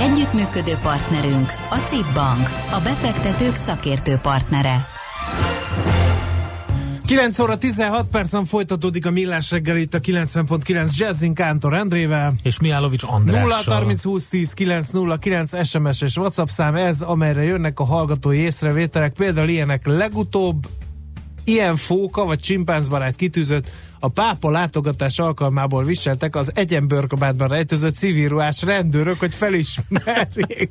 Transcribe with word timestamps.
Együttműködő 0.00 0.74
partnerünk 0.82 1.46
a 1.70 1.76
CIP 1.76 2.14
Bank, 2.14 2.48
a 2.70 2.80
befektetők 2.84 3.54
szakértő 3.54 4.16
partnere. 4.16 4.86
9 7.06 7.38
óra 7.38 7.58
16 7.58 8.08
percen 8.08 8.44
folytatódik 8.44 9.06
a 9.06 9.10
millás 9.10 9.50
reggel 9.50 9.76
itt 9.76 9.94
a 9.94 10.00
90.9 10.00 10.96
Jazzin 10.96 11.34
Kántor 11.34 11.74
Endrével. 11.74 12.32
És 12.42 12.60
Miálovics 12.60 13.02
Andrással. 13.06 13.62
0 13.66 13.78
30 13.78 14.02
20 14.02 14.28
10 14.28 14.52
9 14.52 14.90
0 14.90 15.16
9 15.16 15.66
SMS 15.66 16.02
és 16.02 16.16
WhatsApp 16.16 16.46
szám 16.46 16.74
ez, 16.74 17.02
amelyre 17.02 17.42
jönnek 17.42 17.80
a 17.80 17.84
hallgatói 17.84 18.38
észrevételek. 18.38 19.12
Például 19.12 19.48
ilyenek 19.48 19.86
legutóbb 19.86 20.66
ilyen 21.48 21.76
fóka 21.76 22.24
vagy 22.24 22.38
csimpánzbarát 22.38 23.16
kitűzött 23.16 23.70
a 24.00 24.08
pápa 24.08 24.50
látogatás 24.50 25.18
alkalmából 25.18 25.84
viseltek 25.84 26.36
az 26.36 26.52
egyenbőrkabátban 26.54 27.48
rejtőzött 27.48 27.94
civil 27.94 28.28
ruhás 28.28 28.62
rendőrök, 28.62 29.18
hogy 29.18 29.34
felismerjék. 29.34 30.70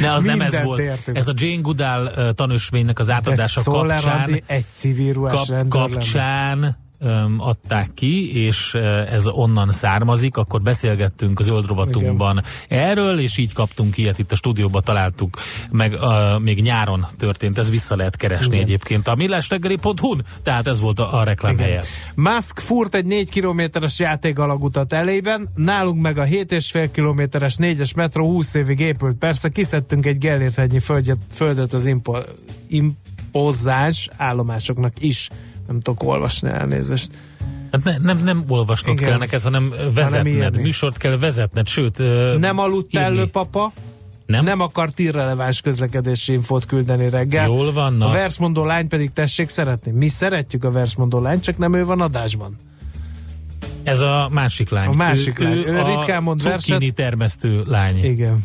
Ne, 0.00 0.12
az 0.12 0.22
nem 0.22 0.40
ez 0.40 0.62
volt. 0.62 0.80
Értünk. 0.80 1.16
Ez 1.16 1.28
a 1.28 1.32
Jane 1.36 1.60
Goodall 1.60 2.32
tanúsvénynek 2.34 2.98
az 2.98 3.10
átadása 3.10 3.62
kapcsán. 3.62 4.42
egy 4.46 4.64
civil 4.72 5.12
ruhás 5.12 5.38
kap, 5.38 5.48
rendőr 5.48 5.70
kapcsán 5.70 6.58
lenne 6.58 6.89
öm, 7.00 7.36
adták 7.38 7.90
ki, 7.94 8.44
és 8.44 8.74
ez 9.10 9.26
onnan 9.26 9.72
származik, 9.72 10.36
akkor 10.36 10.62
beszélgettünk 10.62 11.38
az 11.38 11.48
zöldrovatunkban 11.50 12.42
erről, 12.68 13.18
és 13.18 13.36
így 13.36 13.52
kaptunk 13.52 13.96
ilyet 13.96 14.18
itt 14.18 14.32
a 14.32 14.36
stúdióban 14.36 14.82
találtuk, 14.82 15.36
meg 15.70 15.92
uh, 15.92 16.40
még 16.40 16.62
nyáron 16.62 17.06
történt, 17.18 17.58
ez 17.58 17.70
vissza 17.70 17.96
lehet 17.96 18.16
keresni 18.16 18.52
Igen. 18.52 18.64
egyébként 18.64 19.08
a 19.08 19.14
millásreggeli.hu-n, 19.14 20.24
tehát 20.42 20.66
ez 20.66 20.80
volt 20.80 20.98
a, 20.98 21.18
a 21.18 21.22
reklámhelye. 21.22 21.82
Musk 22.14 22.58
furt 22.58 22.94
egy 22.94 23.06
4 23.06 23.28
kilométeres 23.28 23.98
játékalagútat 23.98 24.92
elében, 24.92 25.48
nálunk 25.54 26.00
meg 26.00 26.18
a 26.18 26.24
7,5 26.24 26.88
kilométeres 26.92 27.56
4-es 27.58 27.94
metró 27.96 28.26
20 28.26 28.54
évig 28.54 28.80
épült. 28.80 29.16
Persze 29.16 29.48
kiszedtünk 29.48 30.06
egy 30.06 30.18
Gellért 30.18 30.82
földet, 30.82 31.18
földet 31.32 31.72
az 31.72 31.86
impo, 31.86 32.18
impozás 32.68 34.08
állomásoknak 34.16 34.92
is 34.98 35.28
nem 35.70 35.80
tudok 35.80 36.02
olvasni 36.02 36.48
elnézést. 36.48 37.10
Hát 37.72 37.84
ne, 37.84 37.96
nem, 37.98 38.22
nem 38.24 38.44
olvasnod 38.48 38.94
Igen. 38.94 39.08
kell 39.08 39.18
neked, 39.18 39.42
hanem 39.42 39.74
vezetned. 39.94 40.42
Hanem 40.42 40.62
Műsort 40.62 40.96
kell 40.96 41.18
vezetned, 41.18 41.66
sőt... 41.66 41.98
Nem 42.38 42.58
aludt 42.58 42.96
elő, 42.96 43.26
papa? 43.26 43.72
Nem? 44.26 44.44
nem 44.44 44.60
akart 44.60 44.98
irreleváns 44.98 45.60
közlekedési 45.60 46.32
infót 46.32 46.66
küldeni 46.66 47.10
reggel. 47.10 47.46
Jól 47.46 47.72
van. 47.72 48.02
A 48.02 48.10
versmondó 48.10 48.64
lány 48.64 48.88
pedig 48.88 49.12
tessék 49.12 49.48
szeretni. 49.48 49.90
Mi 49.90 50.08
szeretjük 50.08 50.64
a 50.64 50.70
versmondó 50.70 51.20
lány, 51.20 51.40
csak 51.40 51.58
nem 51.58 51.74
ő 51.74 51.84
van 51.84 52.00
adásban. 52.00 52.56
Ez 53.82 54.00
a 54.00 54.28
másik 54.32 54.68
lány. 54.68 54.88
A 54.88 54.92
másik 54.92 55.38
ő, 55.38 55.44
lány. 55.44 55.52
Ő, 55.52 55.64
ő 55.66 55.82
ritkán 55.82 56.22
mond 56.22 56.42
verset. 56.42 56.94
termesztő 56.94 57.62
lány. 57.66 58.04
Igen. 58.04 58.44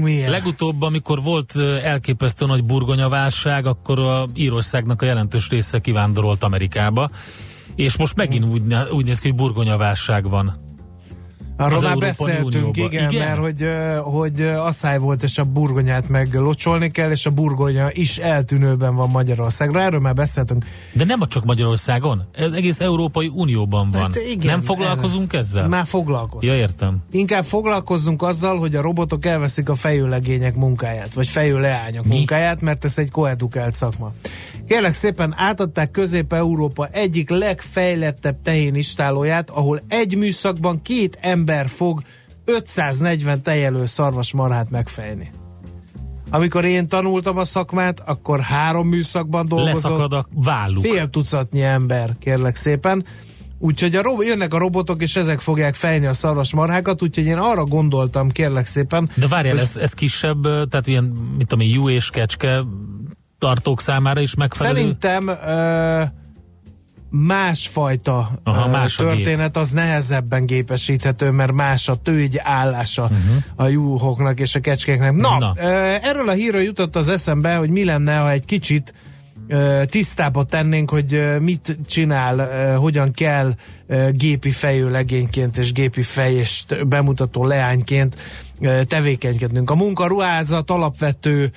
Milyen? 0.00 0.30
Legutóbb, 0.30 0.82
amikor 0.82 1.22
volt 1.22 1.56
elképesztő 1.82 2.46
nagy 2.46 2.64
burgonyaválság, 2.64 3.66
akkor 3.66 3.98
a 3.98 4.24
Írországnak 4.34 5.02
a 5.02 5.06
jelentős 5.06 5.48
része 5.48 5.78
kivándorolt 5.80 6.42
Amerikába, 6.42 7.10
és 7.74 7.96
most 7.96 8.16
megint 8.16 8.44
úgy, 8.44 8.62
úgy 8.90 9.04
néz 9.04 9.18
ki, 9.18 9.28
hogy 9.28 9.36
burgonyaválság 9.36 10.28
van. 10.28 10.67
Arról 11.58 11.80
már 11.80 11.96
beszéltünk, 11.96 12.76
igen, 12.76 13.10
igen, 13.10 13.26
mert 13.26 13.38
hogy, 13.38 13.68
hogy 14.02 14.40
asszály 14.42 14.98
volt, 14.98 15.22
és 15.22 15.38
a 15.38 15.44
burgonyát 15.44 16.08
meg 16.08 16.34
locsolni 16.34 16.90
kell, 16.90 17.10
és 17.10 17.26
a 17.26 17.30
burgonya 17.30 17.88
is 17.92 18.18
eltűnőben 18.18 18.94
van 18.94 19.10
Magyarországra. 19.10 19.80
Erről 19.80 20.00
már 20.00 20.14
beszéltünk. 20.14 20.64
De 20.92 21.04
nem 21.04 21.20
csak 21.28 21.44
Magyarországon, 21.44 22.22
ez 22.32 22.52
egész 22.52 22.80
Európai 22.80 23.30
Unióban 23.34 23.90
van. 23.90 24.00
Hát 24.00 24.16
igen, 24.16 24.46
nem 24.46 24.62
foglalkozunk 24.62 25.32
erre. 25.32 25.42
ezzel? 25.42 25.68
Már 25.68 25.86
foglalkozunk. 25.86 26.52
Ja, 26.52 26.58
értem. 26.58 26.98
Inkább 27.10 27.44
foglalkozzunk 27.44 28.22
azzal, 28.22 28.58
hogy 28.58 28.74
a 28.76 28.80
robotok 28.80 29.24
elveszik 29.24 29.68
a 29.68 29.74
fejőlegények 29.74 30.54
munkáját, 30.54 31.14
vagy 31.14 31.28
fejőleányok 31.28 32.04
Mi? 32.04 32.14
munkáját, 32.14 32.60
mert 32.60 32.84
ez 32.84 32.98
egy 32.98 33.10
koedukált 33.10 33.74
szakma. 33.74 34.12
Kérlek 34.68 34.94
szépen 34.94 35.34
átadták 35.36 35.90
Közép-Európa 35.90 36.86
egyik 36.86 37.30
legfejlettebb 37.30 38.42
tehén 38.42 38.74
istálóját, 38.74 39.50
ahol 39.50 39.82
egy 39.88 40.16
műszakban 40.16 40.82
két 40.82 41.18
ember 41.20 41.68
fog 41.68 42.00
540 42.44 43.42
tejelő 43.42 43.86
szarvasmarhát 43.86 44.70
megfejni. 44.70 45.30
Amikor 46.30 46.64
én 46.64 46.88
tanultam 46.88 47.36
a 47.36 47.44
szakmát, 47.44 48.02
akkor 48.06 48.40
három 48.40 48.88
műszakban 48.88 49.46
dolgozott. 49.48 49.82
Leszakad 49.82 50.12
a 50.12 50.26
válluk. 50.34 50.82
Fél 50.82 51.10
tucatnyi 51.10 51.62
ember, 51.62 52.16
kérlek 52.18 52.54
szépen. 52.54 53.04
Úgyhogy 53.58 53.96
a 53.96 54.02
ro- 54.02 54.24
jönnek 54.24 54.54
a 54.54 54.58
robotok, 54.58 55.02
és 55.02 55.16
ezek 55.16 55.40
fogják 55.40 55.74
fejni 55.74 56.06
a 56.06 56.12
szarvasmarhákat, 56.12 57.02
úgyhogy 57.02 57.24
én 57.24 57.38
arra 57.38 57.64
gondoltam, 57.64 58.30
kérlek 58.30 58.66
szépen. 58.66 59.10
De 59.14 59.28
várjál, 59.28 59.54
hogy... 59.54 59.62
ez, 59.62 59.76
ez 59.76 59.92
kisebb, 59.92 60.42
tehát 60.42 60.86
ilyen, 60.86 61.04
mit 61.38 61.46
tudom, 61.46 61.68
jó 61.68 61.90
és 61.90 62.10
kecske 62.10 62.64
tartók 63.38 63.80
számára 63.80 64.20
is 64.20 64.34
megfelelő? 64.34 64.76
Szerintem 64.76 65.28
ö, 65.28 66.02
másfajta 67.10 68.30
Aha, 68.44 68.68
más 68.68 68.94
történet 68.94 69.56
az 69.56 69.70
nehezebben 69.70 70.46
gépesíthető, 70.46 71.30
mert 71.30 71.52
más 71.52 71.88
a 71.88 71.94
tőgy 71.94 72.38
állása 72.42 73.02
uh-huh. 73.02 73.18
a 73.56 73.68
juhoknak 73.68 74.40
és 74.40 74.54
a 74.54 74.60
kecskéknek. 74.60 75.12
Na, 75.12 75.38
Na. 75.38 75.52
Ö, 75.56 75.62
erről 76.02 76.28
a 76.28 76.32
hírről 76.32 76.62
jutott 76.62 76.96
az 76.96 77.08
eszembe, 77.08 77.54
hogy 77.54 77.70
mi 77.70 77.84
lenne, 77.84 78.16
ha 78.16 78.30
egy 78.30 78.44
kicsit 78.44 78.94
tisztába 79.84 80.44
tennénk, 80.44 80.90
hogy 80.90 81.24
mit 81.40 81.78
csinál, 81.86 82.76
hogyan 82.76 83.12
kell 83.12 83.54
gépi 84.10 84.50
fejű 84.50 84.88
legényként 84.88 85.58
és 85.58 85.72
gépi 85.72 86.02
fejést 86.02 86.88
bemutató 86.88 87.44
leányként 87.44 88.16
tevékenykednünk. 88.88 89.70
A 89.70 89.74
munkaruházat 89.74 90.70
alapvető 90.70 91.50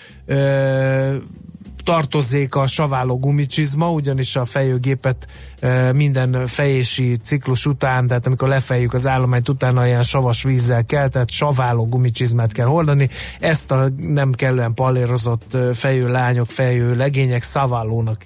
tartozzék 1.83 2.55
a 2.55 2.67
saváló 2.67 3.19
gumicsizma, 3.19 3.91
ugyanis 3.91 4.35
a 4.35 4.45
fejőgépet 4.45 5.27
e, 5.59 5.93
minden 5.93 6.47
fejési 6.47 7.17
ciklus 7.23 7.65
után, 7.65 8.07
tehát 8.07 8.27
amikor 8.27 8.47
lefejjük 8.47 8.93
az 8.93 9.07
állományt, 9.07 9.49
utána 9.49 9.87
ilyen 9.87 10.03
savas 10.03 10.43
vízzel 10.43 10.85
kell, 10.85 11.07
tehát 11.07 11.29
saváló 11.31 11.87
gumicsizmát 11.87 12.51
kell 12.51 12.65
hordani. 12.65 13.09
Ezt 13.39 13.71
a 13.71 13.89
nem 13.97 14.31
kellően 14.31 14.73
palérozott 14.73 15.57
fejő 15.73 16.11
lányok, 16.11 16.49
fejő 16.49 16.95
legények 16.95 17.43
szaválónak 17.43 18.25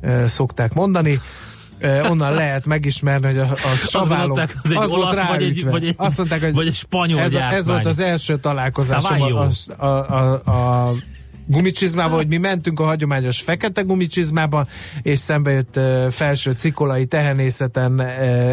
e, 0.00 0.26
szokták 0.26 0.74
mondani. 0.74 1.20
Onnan 2.10 2.32
lehet 2.32 2.66
megismerni, 2.66 3.26
hogy 3.26 3.38
a, 3.38 3.52
a 3.52 3.76
saváló 3.76 4.34
az, 4.34 4.50
az, 4.62 4.70
egy 4.70 4.76
az 4.76 4.92
olasz, 4.92 5.26
vagy 5.28 5.42
egy, 5.42 5.64
vagy 5.64 5.86
egy, 5.86 5.94
Azt 5.96 6.18
mondták, 6.18 6.40
hogy 6.40 6.54
vagy 6.54 6.66
egy 6.66 6.74
spanyol 6.74 7.20
ez, 7.20 7.34
ez 7.34 7.66
volt 7.66 7.86
az 7.86 8.00
első 8.00 8.38
találkozásom 8.38 9.22
a, 9.22 9.48
a, 9.86 9.86
a, 9.86 10.50
a 10.50 10.92
gumicsizmával, 11.46 12.16
hogy 12.16 12.28
mi 12.28 12.36
mentünk 12.36 12.80
a 12.80 12.84
hagyományos 12.84 13.40
fekete 13.40 13.82
gumicsizmába, 13.82 14.66
és 15.02 15.18
szembe 15.18 15.50
jött 15.50 15.80
felső 16.12 16.52
cikolai 16.52 17.06
tehenészeten 17.06 18.00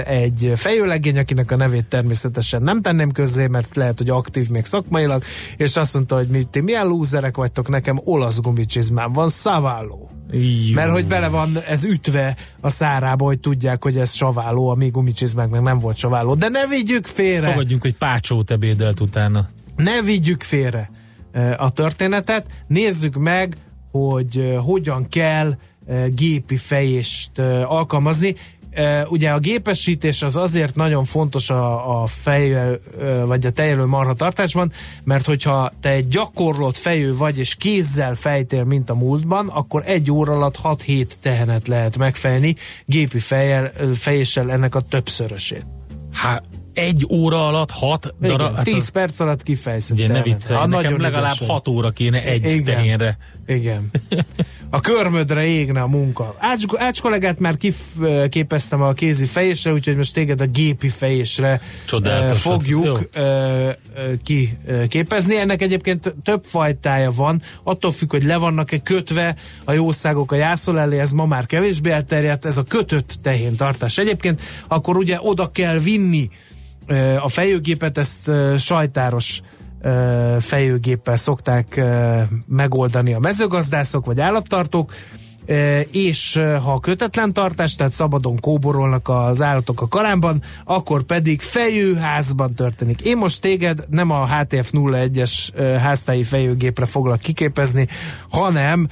egy 0.05 0.51
fejőlegény, 0.55 1.17
akinek 1.17 1.51
a 1.51 1.55
nevét 1.55 1.85
természetesen 1.85 2.61
nem 2.61 2.81
tenném 2.81 3.11
közzé, 3.11 3.47
mert 3.47 3.75
lehet, 3.75 3.97
hogy 3.97 4.09
aktív 4.09 4.49
még 4.49 4.65
szakmailag, 4.65 5.23
és 5.57 5.75
azt 5.75 5.93
mondta, 5.93 6.15
hogy 6.15 6.27
mi, 6.27 6.47
ti 6.51 6.59
milyen 6.59 6.87
lúzerek 6.87 7.35
vagytok, 7.35 7.69
nekem 7.69 7.99
olasz 8.03 8.39
gumicsizmám 8.39 9.11
van, 9.11 9.29
szaváló. 9.29 10.09
Jó. 10.31 10.75
Mert 10.75 10.91
hogy 10.91 11.05
bele 11.05 11.27
van 11.27 11.49
ez 11.67 11.83
ütve 11.83 12.35
a 12.61 12.69
szárába, 12.69 13.25
hogy 13.25 13.39
tudják, 13.39 13.83
hogy 13.83 13.97
ez 13.97 14.13
saváló, 14.13 14.69
a 14.69 14.75
mi 14.75 14.87
gumicsizmáknak 14.87 15.63
nem 15.63 15.79
volt 15.79 15.97
saváló. 15.97 16.35
De 16.35 16.49
ne 16.49 16.67
vigyük 16.67 17.07
félre! 17.07 17.47
Fogadjunk, 17.47 17.81
hogy 17.81 17.95
pácsót 17.95 18.51
ebédelt 18.51 18.99
utána. 18.99 19.49
Ne 19.75 20.01
vigyük 20.01 20.43
félre 20.43 20.89
a 21.57 21.71
történetet. 21.71 22.45
Nézzük 22.67 23.15
meg, 23.15 23.55
hogy 23.91 24.57
hogyan 24.65 25.07
kell 25.09 25.55
gépi 26.15 26.55
fejést 26.55 27.39
alkalmazni. 27.65 28.35
Ugye 29.09 29.29
a 29.29 29.39
gépesítés 29.39 30.21
az 30.21 30.37
azért 30.37 30.75
nagyon 30.75 31.03
fontos 31.03 31.49
a, 31.49 32.01
a 32.01 32.05
fej, 32.05 32.79
vagy 33.25 33.45
a 33.45 33.51
tejelő 33.51 33.85
marha 33.85 34.13
tartásban, 34.13 34.71
mert 35.03 35.25
hogyha 35.25 35.71
te 35.79 35.89
egy 35.89 36.07
gyakorlott 36.07 36.77
fejő 36.77 37.15
vagy, 37.15 37.39
és 37.39 37.55
kézzel 37.55 38.15
fejtél, 38.15 38.63
mint 38.63 38.89
a 38.89 38.95
múltban, 38.95 39.47
akkor 39.47 39.83
egy 39.85 40.11
óra 40.11 40.33
alatt 40.33 40.59
6-7 40.63 41.07
tehenet 41.21 41.67
lehet 41.67 41.97
megfejni 41.97 42.55
gépi 42.85 43.19
fejjel, 43.19 43.71
fejéssel 43.93 44.51
ennek 44.51 44.75
a 44.75 44.81
többszörösét. 44.81 45.65
Hát 46.13 46.43
egy 46.73 47.05
óra 47.09 47.47
alatt 47.47 47.71
hat 47.71 48.13
darab... 48.21 48.55
Hát 48.55 48.63
10 48.63 48.75
az... 48.75 48.89
perc 48.89 49.19
alatt 49.19 49.43
kifejszed. 49.43 49.95
Ugye, 49.97 50.07
ne 50.07 50.21
viccelj, 50.21 50.59
ha 50.59 50.65
nekem 50.65 50.99
legalább 50.99 51.35
ügyesen. 51.35 51.47
hat 51.47 51.67
óra 51.67 51.89
kéne 51.89 52.23
egy 52.23 52.45
Igen. 52.45 52.63
tehénre. 52.63 53.17
Igen. 53.45 53.89
A 54.69 54.81
körmödre 54.81 55.45
égne 55.45 55.81
a 55.81 55.87
munka. 55.87 56.35
Ács, 56.39 56.63
Ács 56.77 57.01
kollégát 57.01 57.39
már 57.39 57.57
kiképeztem 57.57 58.81
a 58.81 58.91
kézi 58.91 59.25
fejésre, 59.25 59.71
úgyhogy 59.71 59.95
most 59.95 60.13
téged 60.13 60.41
a 60.41 60.45
gépi 60.45 60.89
fejésre 60.89 61.61
Csodálatos. 61.85 62.41
fogjuk 62.41 62.83
Jó. 62.85 62.97
kiképezni. 64.23 65.37
Ennek 65.37 65.61
egyébként 65.61 66.13
több 66.23 66.43
fajtája 66.45 67.11
van, 67.11 67.41
attól 67.63 67.91
függ, 67.91 68.09
hogy 68.11 68.23
le 68.23 68.37
vannak-e 68.37 68.79
kötve 68.79 69.35
a 69.65 69.73
jószágok 69.73 70.31
a 70.31 70.35
jászol 70.35 70.79
elé, 70.79 70.99
ez 70.99 71.11
ma 71.11 71.25
már 71.25 71.45
kevésbé 71.45 71.91
elterjedt, 71.91 72.45
ez 72.45 72.57
a 72.57 72.63
kötött 72.63 73.15
tehén 73.21 73.55
tartás. 73.55 73.97
Egyébként 73.97 74.41
akkor 74.67 74.97
ugye 74.97 75.17
oda 75.21 75.51
kell 75.51 75.79
vinni 75.79 76.29
a 77.19 77.29
fejőgépet, 77.29 77.97
ezt 77.97 78.31
sajtáros 78.57 79.41
fejőgéppel 80.39 81.15
szokták 81.15 81.81
megoldani 82.47 83.13
a 83.13 83.19
mezőgazdászok 83.19 84.05
vagy 84.05 84.19
állattartók, 84.19 84.93
és 85.91 86.39
ha 86.63 86.79
kötetlen 86.79 87.33
tartás, 87.33 87.75
tehát 87.75 87.91
szabadon 87.91 88.39
kóborolnak 88.39 89.09
az 89.09 89.41
állatok 89.41 89.81
a 89.81 89.87
karámban, 89.87 90.43
akkor 90.65 91.03
pedig 91.03 91.41
fejőházban 91.41 92.53
történik. 92.55 93.01
Én 93.01 93.17
most 93.17 93.41
téged 93.41 93.83
nem 93.89 94.09
a 94.09 94.27
HTF 94.27 94.69
01-es 94.73 95.31
háztáji 95.81 96.23
fejőgépre 96.23 96.85
foglak 96.85 97.19
kiképezni, 97.19 97.87
hanem 98.29 98.87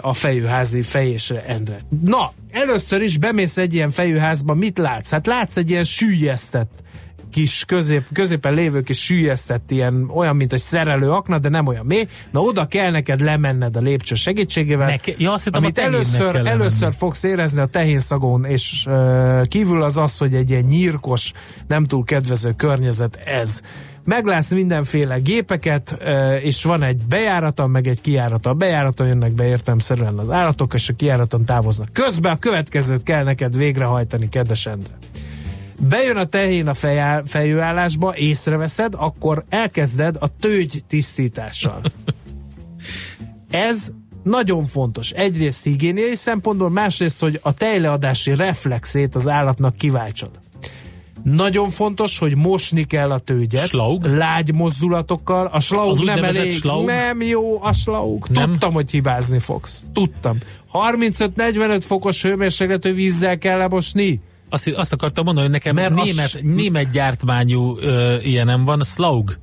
a 0.00 0.14
fejőházi 0.14 0.82
fejésre 0.82 1.44
endre. 1.44 1.78
Na, 2.04 2.32
először 2.50 3.02
is 3.02 3.18
bemész 3.18 3.56
egy 3.56 3.74
ilyen 3.74 3.90
fejőházba, 3.90 4.54
mit 4.54 4.78
látsz? 4.78 5.10
Hát 5.10 5.26
látsz 5.26 5.56
egy 5.56 5.70
ilyen 5.70 5.84
sűjesztett 5.84 6.86
kis 7.30 7.64
közép, 7.66 8.02
középen 8.12 8.54
lévő 8.54 8.80
kis 8.80 8.98
sűjesztett 9.04 9.70
ilyen, 9.70 10.10
olyan, 10.14 10.36
mint 10.36 10.52
egy 10.52 10.60
szerelő 10.60 11.10
akna, 11.10 11.38
de 11.38 11.48
nem 11.48 11.66
olyan 11.66 11.86
mély. 11.86 12.08
Na 12.30 12.40
oda 12.40 12.66
kell 12.66 12.90
neked 12.90 13.20
lemenned 13.20 13.76
a 13.76 13.80
lépcső 13.80 14.14
segítségével. 14.14 14.88
Neke, 14.88 15.12
ja, 15.18 15.32
azt 15.32 15.44
hittem, 15.44 15.62
amit 15.62 15.78
először, 15.78 16.36
először 16.36 16.92
fogsz 16.94 17.22
érezni 17.22 17.60
a 17.60 17.66
tehén 17.66 17.98
szagon, 17.98 18.44
és 18.44 18.84
uh, 18.86 19.46
kívül 19.46 19.82
az 19.82 19.96
az, 19.96 20.18
hogy 20.18 20.34
egy 20.34 20.50
ilyen 20.50 20.64
nyírkos, 20.64 21.32
nem 21.66 21.84
túl 21.84 22.04
kedvező 22.04 22.52
környezet 22.56 23.16
ez 23.24 23.60
meglátsz 24.08 24.52
mindenféle 24.52 25.18
gépeket, 25.18 25.98
és 26.42 26.64
van 26.64 26.82
egy 26.82 27.02
bejárata, 27.08 27.66
meg 27.66 27.86
egy 27.86 28.00
kijárata. 28.00 28.50
A 28.50 28.54
bejáraton 28.54 29.06
jönnek 29.06 29.34
be 29.34 29.46
értelmszerűen 29.46 30.18
az 30.18 30.30
állatok, 30.30 30.74
és 30.74 30.88
a 30.88 30.94
kijáraton 30.94 31.44
távoznak. 31.44 31.92
Közben 31.92 32.32
a 32.32 32.38
következőt 32.38 33.02
kell 33.02 33.24
neked 33.24 33.56
végrehajtani, 33.56 34.28
kedves 34.28 34.66
Endre. 34.66 34.92
Bejön 35.78 36.16
a 36.16 36.24
tehén 36.24 36.68
a 36.68 36.74
fejá, 36.74 37.22
fejőállásba, 37.26 38.16
észreveszed, 38.16 38.94
akkor 38.96 39.44
elkezded 39.48 40.16
a 40.20 40.36
tőgy 40.40 40.84
tisztítással. 40.86 41.80
Ez 43.50 43.90
nagyon 44.22 44.66
fontos. 44.66 45.10
Egyrészt 45.10 45.64
higiéniai 45.64 46.14
szempontból, 46.14 46.70
másrészt, 46.70 47.20
hogy 47.20 47.38
a 47.42 47.54
tejleadási 47.54 48.34
reflexét 48.34 49.14
az 49.14 49.28
állatnak 49.28 49.76
kiváltsad. 49.76 50.30
Nagyon 51.22 51.70
fontos, 51.70 52.18
hogy 52.18 52.36
mosni 52.36 52.84
kell 52.84 53.10
a 53.10 53.18
tőgyet. 53.18 53.68
Slaug? 53.68 54.04
Lágy 54.04 54.54
mozdulatokkal. 54.54 55.46
A 55.46 55.60
slaug 55.60 55.90
az 55.90 55.98
nem 55.98 56.24
elég. 56.24 56.52
Slaug? 56.52 56.86
Nem 56.86 57.22
jó 57.22 57.62
a 57.62 57.72
slaug. 57.72 58.26
Nem? 58.28 58.50
Tudtam, 58.50 58.72
hogy 58.72 58.90
hibázni 58.90 59.38
fogsz. 59.38 59.84
Tudtam. 59.92 60.38
35-45 60.72 61.82
fokos 61.84 62.22
hőmérsékletű 62.22 62.92
vízzel 62.92 63.38
kell 63.38 63.58
lemosni. 63.58 64.20
Azt, 64.50 64.68
azt 64.68 64.92
akartam 64.92 65.24
mondani, 65.24 65.46
hogy 65.46 65.54
nekem 65.54 65.74
Mert 65.74 65.94
német, 65.94 66.24
as... 66.24 66.38
német 66.42 66.90
gyártmányú 66.90 67.78
ö, 67.78 68.16
ilyenem 68.20 68.64
van, 68.64 68.84
Slaug. 68.84 69.38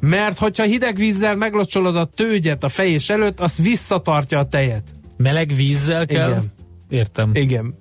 Mert 0.00 0.38
hogyha 0.38 0.64
hideg 0.64 0.96
vízzel 0.96 1.36
meglocsolod 1.36 1.96
a 1.96 2.04
tőgyet 2.04 2.64
a 2.64 2.68
fejés 2.68 3.10
előtt, 3.10 3.40
az 3.40 3.58
visszatartja 3.62 4.38
a 4.38 4.48
tejet. 4.48 4.82
Meleg 5.16 5.54
vízzel 5.54 6.06
kell? 6.06 6.30
Igen. 6.30 6.52
Értem. 6.88 7.30
Igen. 7.32 7.74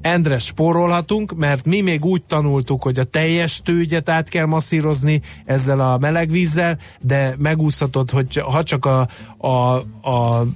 Endre, 0.00 0.38
spórolhatunk, 0.38 1.34
mert 1.36 1.64
mi 1.64 1.80
még 1.80 2.04
úgy 2.04 2.22
tanultuk, 2.22 2.82
hogy 2.82 2.98
a 2.98 3.04
teljes 3.04 3.60
tőgyet 3.64 4.08
át 4.08 4.28
kell 4.28 4.46
masszírozni 4.46 5.20
ezzel 5.44 5.80
a 5.80 5.98
meleg 5.98 6.30
vízzel, 6.30 6.78
de 7.00 7.34
megúszhatod, 7.38 8.10
hogy 8.10 8.36
ha 8.36 8.62
csak 8.62 8.84
a, 8.84 9.08
a, 9.38 9.74
a 10.10 10.46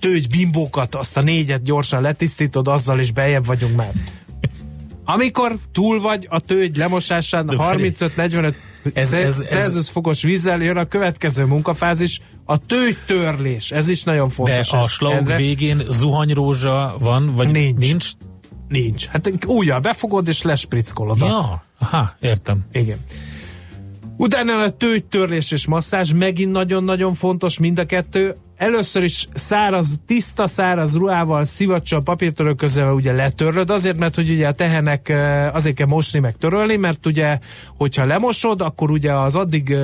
tőgy 0.00 0.28
bimbókat, 0.28 0.94
azt 0.94 1.16
a 1.16 1.22
négyet 1.22 1.62
gyorsan 1.62 2.02
letisztítod, 2.02 2.68
azzal 2.68 2.98
is 2.98 3.12
bejebb 3.12 3.46
vagyunk 3.46 3.76
már. 3.76 3.92
Amikor 5.04 5.56
túl 5.72 6.00
vagy 6.00 6.26
a 6.30 6.40
tőgy 6.40 6.76
lemosásán 6.76 7.46
35-45 7.50 8.54
ez, 8.92 9.12
ez, 9.12 9.42
Celsius 9.48 9.90
fokos 9.90 10.22
vízzel 10.22 10.62
jön 10.62 10.76
a 10.76 10.84
következő 10.84 11.44
munkafázis, 11.44 12.20
a 12.44 12.58
tőgytörlés. 12.58 13.70
Ez 13.70 13.88
is 13.88 14.02
nagyon 14.02 14.28
fontos. 14.28 14.70
De 14.70 14.76
a 14.76 14.88
slaug 14.88 15.36
végén 15.36 15.82
zuhanyrózsa 15.88 16.94
van, 16.98 17.34
vagy 17.34 17.50
nincs? 17.50 17.78
Nincs. 17.78 18.10
nincs. 18.68 19.06
Hát 19.06 19.30
újjal 19.46 19.80
befogod 19.80 20.28
és 20.28 20.42
lesprickolod. 20.42 21.18
Ja, 21.18 21.64
aha, 21.78 22.16
értem. 22.20 22.64
Igen. 22.72 22.98
Utána 24.16 24.62
a 24.62 24.70
tőgytörlés 24.70 25.50
és 25.50 25.66
masszázs 25.66 26.12
megint 26.12 26.52
nagyon-nagyon 26.52 27.14
fontos 27.14 27.58
mind 27.58 27.78
a 27.78 27.84
kettő 27.84 28.36
először 28.56 29.02
is 29.02 29.28
száraz, 29.34 29.98
tiszta 30.06 30.46
száraz 30.46 30.96
ruhával, 30.96 31.44
szivacsal, 31.44 32.02
papírtörölközővel 32.02 32.92
ugye 32.92 33.12
letörlöd, 33.12 33.70
azért, 33.70 33.96
mert 33.96 34.14
hogy 34.14 34.30
ugye 34.30 34.48
a 34.48 34.52
tehenek 34.52 35.12
azért 35.52 35.76
kell 35.76 35.86
mosni, 35.86 36.18
meg 36.18 36.36
törölni, 36.36 36.76
mert 36.76 37.06
ugye, 37.06 37.38
hogyha 37.76 38.04
lemosod, 38.04 38.60
akkor 38.60 38.90
ugye 38.90 39.12
az 39.12 39.36
addig 39.36 39.76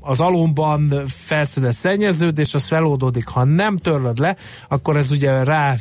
az 0.00 0.20
alomban 0.20 1.02
felszedett 1.06 1.72
szennyeződés, 1.72 2.54
az 2.54 2.66
feloldódik. 2.66 3.28
Ha 3.28 3.44
nem 3.44 3.76
törlöd 3.76 4.18
le, 4.18 4.36
akkor 4.68 4.96
ez 4.96 5.10
ugye 5.10 5.44
rá 5.44 5.76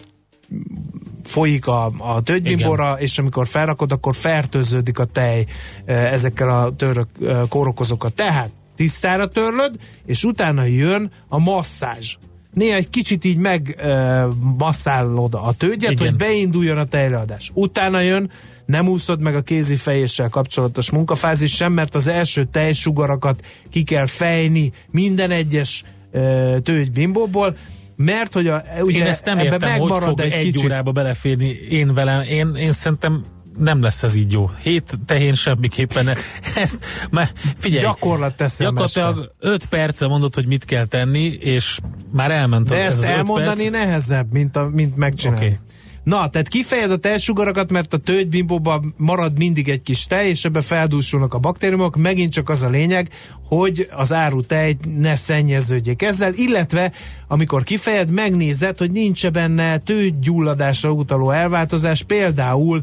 folyik 1.23 1.67
a, 1.67 1.91
a 1.97 2.21
tőgybimbora, 2.21 2.99
és 2.99 3.17
amikor 3.17 3.47
felrakod, 3.47 3.91
akkor 3.91 4.15
fertőződik 4.15 4.99
a 4.99 5.05
tej 5.05 5.45
ezekkel 5.85 6.49
a 6.49 6.75
török 6.75 7.07
kórokozókkal. 7.49 8.09
Tehát 8.09 8.51
tisztára 8.75 9.27
törlöd, 9.27 9.75
és 10.05 10.23
utána 10.23 10.63
jön 10.63 11.11
a 11.27 11.39
masszázs 11.39 12.17
néha 12.53 12.75
egy 12.75 12.89
kicsit 12.89 13.25
így 13.25 13.37
megmasszálod 13.37 15.33
a 15.33 15.53
tőgyet, 15.57 15.91
Igen. 15.91 16.07
hogy 16.07 16.15
beinduljon 16.15 16.77
a 16.77 16.85
tejleadás. 16.85 17.51
Utána 17.53 17.99
jön, 17.99 18.31
nem 18.65 18.87
úszod 18.87 19.21
meg 19.21 19.35
a 19.35 19.41
kézi 19.41 19.75
fejéssel 19.75 20.29
kapcsolatos 20.29 20.89
munkafázis 20.89 21.55
sem, 21.55 21.73
mert 21.73 21.95
az 21.95 22.07
első 22.07 22.45
tejsugarakat 22.51 23.45
ki 23.69 23.83
kell 23.83 24.05
fejni 24.05 24.71
minden 24.91 25.31
egyes 25.31 25.83
tőgy 26.63 26.91
bimbóból, 26.91 27.57
mert 27.95 28.33
hogy 28.33 28.47
a, 28.47 28.63
ugye 28.81 28.97
én 28.97 29.05
ezt 29.05 29.25
nem 29.25 29.39
értem, 29.39 29.79
hogy 29.79 30.03
fog 30.03 30.19
egy, 30.19 30.31
egy 30.31 30.43
kicsit. 30.43 30.65
órába 30.65 30.91
beleférni 30.91 31.49
én 31.69 31.93
velem. 31.93 32.21
Én, 32.21 32.55
én 32.55 32.71
szerintem 32.71 33.23
nem 33.57 33.81
lesz 33.81 34.03
ez 34.03 34.15
így 34.15 34.31
jó. 34.31 34.49
Hét 34.63 34.99
tehén 35.05 35.33
semmiképpen. 35.33 36.07
Ezt, 36.55 36.77
már 37.11 37.31
figyelj. 37.57 37.83
Gyakorlat 37.83 38.35
teszem 38.35 38.67
Gyakorlatilag 38.67 39.31
öt 39.39 39.65
perce 39.65 40.07
mondod, 40.07 40.35
hogy 40.35 40.47
mit 40.47 40.65
kell 40.65 40.85
tenni, 40.85 41.37
és 41.39 41.79
már 42.11 42.31
elment 42.31 42.67
De 42.67 42.81
ez 42.81 42.99
ezt 42.99 43.03
elmondani 43.03 43.69
perc. 43.69 43.71
nehezebb, 43.71 44.31
mint, 44.31 44.55
a, 44.55 44.69
mint 44.73 44.95
megcsinálni. 44.95 45.45
Okay. 45.45 45.57
Na, 46.03 46.29
tehát 46.29 46.47
kifejed 46.47 46.91
a 46.91 46.97
tejsugarakat, 46.97 47.71
mert 47.71 47.93
a 47.93 47.97
tőgybimbóban 47.97 48.93
marad 48.97 49.37
mindig 49.37 49.69
egy 49.69 49.81
kis 49.81 50.05
tej, 50.05 50.27
és 50.27 50.45
ebbe 50.45 50.61
feldúsulnak 50.61 51.33
a 51.33 51.39
baktériumok. 51.39 51.95
Megint 51.95 52.31
csak 52.31 52.49
az 52.49 52.63
a 52.63 52.69
lényeg, 52.69 53.09
hogy 53.43 53.87
az 53.91 54.13
áru 54.13 54.41
tej 54.41 54.77
ne 54.97 55.15
szennyeződjék 55.15 56.01
ezzel, 56.01 56.33
illetve 56.33 56.91
amikor 57.31 57.63
kifejed, 57.63 58.11
megnézed, 58.11 58.77
hogy 58.77 58.91
nincs 58.91 59.29
benne 59.29 59.77
tőgyulladásra 59.77 60.91
utaló 60.91 61.31
elváltozás, 61.31 62.03
például 62.03 62.81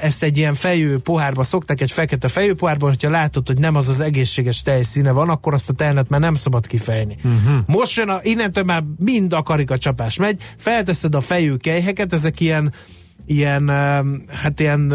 ezt 0.00 0.22
egy 0.22 0.38
ilyen 0.38 0.54
fejő 0.54 0.98
pohárba 0.98 1.42
szokták, 1.42 1.80
egy 1.80 1.90
fekete 1.90 2.28
fejő 2.28 2.54
pohárba, 2.54 2.88
hogyha 2.88 3.10
látod, 3.10 3.46
hogy 3.46 3.58
nem 3.58 3.74
az 3.74 3.88
az 3.88 4.00
egészséges 4.00 4.62
tejszíne 4.62 5.10
van, 5.10 5.28
akkor 5.28 5.54
azt 5.54 5.68
a 5.68 5.72
tejet 5.72 6.08
már 6.08 6.20
nem 6.20 6.34
szabad 6.34 6.66
kifejni. 6.66 7.16
Uh-huh. 7.24 7.58
Most 7.66 7.96
jön 7.96 8.08
a, 8.08 8.18
innentől 8.22 8.64
már 8.64 8.84
mind 8.96 9.32
a 9.32 9.42
karikacsapás 9.42 10.16
megy, 10.16 10.42
felteszed 10.56 11.14
a 11.14 11.20
fejű 11.20 11.54
kejheket, 11.54 12.12
ezek 12.12 12.40
ilyen 12.40 12.72
ilyen, 13.26 13.68
hát 14.28 14.60
ilyen 14.60 14.90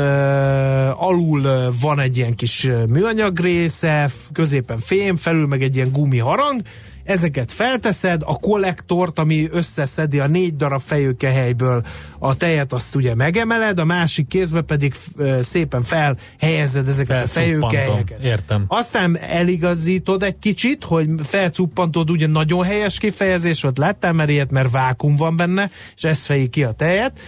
alul 0.96 1.74
van 1.82 2.00
egy 2.00 2.18
ilyen 2.18 2.36
kis 2.36 2.70
műanyag 2.90 3.40
része, 3.40 4.10
középen 4.34 4.78
fém, 4.78 5.16
felül 5.16 5.48
meg 5.48 5.64
egy 5.64 5.76
ilyen 5.76 5.92
gumi 5.92 6.18
harang, 6.18 6.62
ezeket 7.06 7.52
felteszed, 7.52 8.22
a 8.26 8.36
kollektort, 8.36 9.20
ami 9.20 9.48
összeszedi 9.52 10.20
a 10.20 10.28
négy 10.28 10.56
darab 10.56 10.82
fejőkehelyből 10.82 11.84
a 12.20 12.38
tejet, 12.38 12.74
azt 12.74 12.96
ugye 12.96 13.16
megemeled, 13.16 13.80
a 13.80 13.86
másik 13.86 14.28
kézbe 14.28 14.62
pedig 14.62 14.94
szépen 15.40 15.82
felhelyezed 15.82 16.88
ezeket 16.88 17.24
a 17.24 17.28
fejőkehelyeket. 17.28 18.24
Értem. 18.24 18.66
Aztán 18.68 19.18
eligazítod 19.18 20.24
egy 20.24 20.40
kicsit, 20.40 20.84
hogy 20.84 21.10
felcuppantod, 21.24 22.10
ugye 22.10 22.28
nagyon 22.28 22.64
helyes 22.64 22.98
kifejezés 22.98 23.62
volt, 23.62 23.78
láttál 23.78 24.14
már 24.14 24.30
ilyet, 24.30 24.52
mert 24.52 24.72
vákum 24.72 25.16
van 25.16 25.36
benne, 25.36 25.70
és 25.96 26.04
ez 26.04 26.26
fejé 26.26 26.48
ki 26.48 26.64
a 26.64 26.72
tejet 26.72 27.20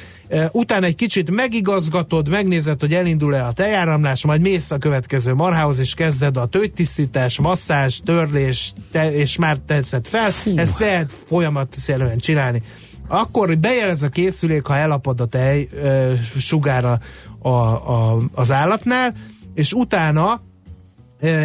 utána 0.51 0.85
egy 0.85 0.95
kicsit 0.95 1.31
megigazgatod, 1.31 2.29
megnézed, 2.29 2.79
hogy 2.79 2.93
elindul-e 2.93 3.45
a 3.45 3.53
tejáramlás, 3.53 4.25
majd 4.25 4.41
mész 4.41 4.71
a 4.71 4.77
következő 4.77 5.33
marhához, 5.33 5.79
és 5.79 5.93
kezded 5.93 6.37
a 6.37 6.45
tőgytisztítás, 6.45 7.39
masszázs, 7.39 7.99
törlés, 8.05 8.73
te, 8.91 9.13
és 9.13 9.37
már 9.37 9.57
teszed 9.57 10.07
fel. 10.07 10.29
Fú. 10.29 10.57
Ezt 10.57 10.79
lehet 10.79 11.11
folyamatszerűen 11.25 12.17
csinálni. 12.17 12.61
Akkor 13.07 13.57
bejelez 13.57 14.03
a 14.03 14.09
készülék, 14.09 14.65
ha 14.65 14.75
elapad 14.75 15.21
a 15.21 15.25
tej 15.25 15.67
e, 15.83 16.13
sugára 16.37 16.99
a, 17.39 17.49
a, 17.49 18.17
az 18.33 18.51
állatnál, 18.51 19.13
és 19.53 19.73
utána 19.73 20.41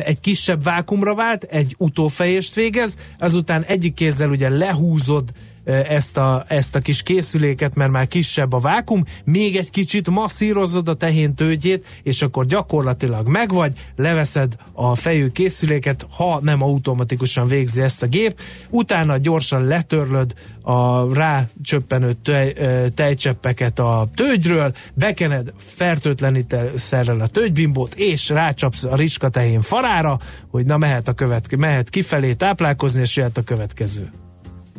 egy 0.05 0.21
kisebb 0.21 0.63
vákumra 0.63 1.15
vált, 1.15 1.43
egy 1.43 1.75
utófejést 1.79 2.55
végez, 2.55 2.99
azután 3.19 3.63
egyik 3.63 3.95
kézzel 3.95 4.31
ugye 4.31 4.49
lehúzod 4.49 5.31
ezt 5.65 6.17
a, 6.17 6.45
ezt 6.49 6.75
a 6.77 6.81
kis 6.81 7.03
készüléket, 7.03 7.75
mert 7.75 7.91
már 7.91 8.09
kisebb 8.09 8.53
a 8.53 8.59
vákum, 8.59 9.05
még 9.25 9.57
egy 9.57 9.71
kicsit 9.71 10.11
masszírozod 10.11 10.89
a 10.89 10.95
tehén 10.95 11.35
tőgyét, 11.35 12.01
és 12.03 12.23
akkor 12.23 12.47
gyakorlatilag 12.47 13.29
megvagy, 13.29 13.79
leveszed 13.97 14.57
a 14.73 14.95
fejű 14.95 15.27
készüléket, 15.27 16.07
ha 16.17 16.41
nem 16.43 16.63
automatikusan 16.63 17.47
végzi 17.47 17.83
ezt 17.83 18.03
a 18.03 18.07
gép, 18.07 18.41
utána 18.71 19.17
gyorsan 19.17 19.65
letörlöd 19.65 20.35
a 20.63 21.15
rácsöppenő 21.15 22.13
tej, 22.13 22.55
tejcseppeket 22.95 23.79
a 23.79 24.09
tőgyről, 24.15 24.75
bekened 24.95 25.53
fertőtlenítelszerrel 25.57 27.21
a 27.21 27.27
tőgybimbót, 27.27 27.95
és 27.95 28.29
rácsapsz 28.29 28.85
a 28.85 28.97
riska 28.97 29.29
tehén 29.29 29.61
farára, 29.61 30.19
hogy 30.51 30.65
na 30.65 30.79
mehet, 30.79 31.09
a 31.09 31.13
követke, 31.13 31.57
mehet 31.57 31.91
kifelé 31.91 32.33
táplálkozni, 32.33 33.01
és 33.01 33.17
jöhet 33.17 33.39
a 33.39 33.43
következő. 33.43 34.11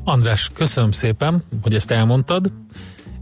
András, 0.03 0.49
köszönöm 0.53 0.91
szépen, 0.91 1.43
hogy 1.61 1.73
ezt 1.73 1.91
elmondtad. 1.91 2.51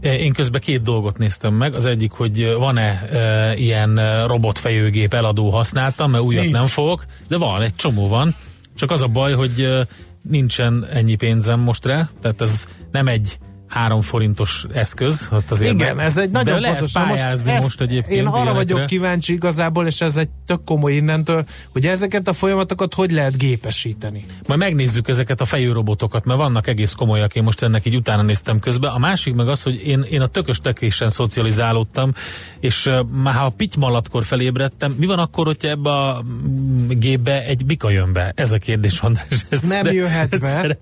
Én 0.00 0.32
közben 0.32 0.60
két 0.60 0.82
dolgot 0.82 1.18
néztem 1.18 1.54
meg. 1.54 1.74
Az 1.74 1.86
egyik, 1.86 2.10
hogy 2.12 2.52
van-e 2.52 3.08
e, 3.12 3.54
ilyen 3.56 4.26
robotfejőgép 4.26 5.14
eladó 5.14 5.50
használtam, 5.50 6.10
mert 6.10 6.24
újat 6.24 6.42
Nincs. 6.42 6.56
nem 6.56 6.66
fogok, 6.66 7.04
de 7.28 7.36
van, 7.36 7.62
egy 7.62 7.74
csomó 7.74 8.08
van. 8.08 8.34
Csak 8.76 8.90
az 8.90 9.02
a 9.02 9.06
baj, 9.06 9.32
hogy 9.32 9.60
e, 9.60 9.86
nincsen 10.22 10.86
ennyi 10.90 11.14
pénzem 11.14 11.60
most 11.60 11.84
rá, 11.84 12.08
tehát 12.20 12.40
ez 12.40 12.66
nem 12.92 13.08
egy 13.08 13.38
három 13.72 14.00
forintos 14.00 14.66
eszköz, 14.72 15.28
azt 15.30 15.50
azért 15.50 15.72
Igen, 15.72 15.96
meg, 15.96 16.04
ez 16.04 16.16
egy 16.16 16.30
nagyon 16.30 16.60
de 16.60 16.66
fontos. 16.66 16.92
lehet 16.92 17.08
pályázni 17.08 17.50
most, 17.50 17.62
most 17.62 17.80
egyébként. 17.80 18.20
Én 18.20 18.26
arra 18.26 18.36
ilyenekre. 18.36 18.74
vagyok 18.74 18.86
kíváncsi 18.86 19.32
igazából, 19.32 19.86
és 19.86 20.00
ez 20.00 20.16
egy 20.16 20.28
tök 20.46 20.64
komoly 20.64 20.92
innentől, 20.92 21.44
hogy 21.72 21.86
ezeket 21.86 22.28
a 22.28 22.32
folyamatokat 22.32 22.94
hogy 22.94 23.10
lehet 23.10 23.36
gépesíteni. 23.36 24.24
Majd 24.48 24.60
megnézzük 24.60 25.08
ezeket 25.08 25.40
a 25.40 25.44
fejőrobotokat, 25.44 26.24
mert 26.24 26.38
vannak 26.38 26.66
egész 26.66 26.92
komolyak, 26.92 27.34
én 27.34 27.42
most 27.42 27.62
ennek 27.62 27.86
így 27.86 27.96
utána 27.96 28.22
néztem 28.22 28.58
közben. 28.58 28.90
A 28.90 28.98
másik 28.98 29.34
meg 29.34 29.48
az, 29.48 29.62
hogy 29.62 29.86
én, 29.86 30.06
én 30.10 30.20
a 30.20 30.26
tökös 30.26 30.58
tekésen 30.58 31.08
szocializálódtam, 31.08 32.12
és 32.60 32.88
már 33.12 33.34
ha 33.34 33.44
a 33.44 33.52
pitymalatkor 33.56 34.24
felébredtem, 34.24 34.92
mi 34.98 35.06
van 35.06 35.18
akkor, 35.18 35.46
hogyha 35.46 35.68
ebbe 35.68 35.90
a 35.90 36.22
mm, 36.22 36.88
gépbe 36.88 37.44
egy 37.44 37.66
bika 37.66 37.90
jön 37.90 38.12
be? 38.12 38.32
Ez 38.36 38.52
a 38.52 38.58
kérdés, 38.58 39.00
András. 39.00 39.44
Ez 39.48 39.62
Nem 39.62 39.86
jöhet 39.86 40.40
be. 40.40 40.78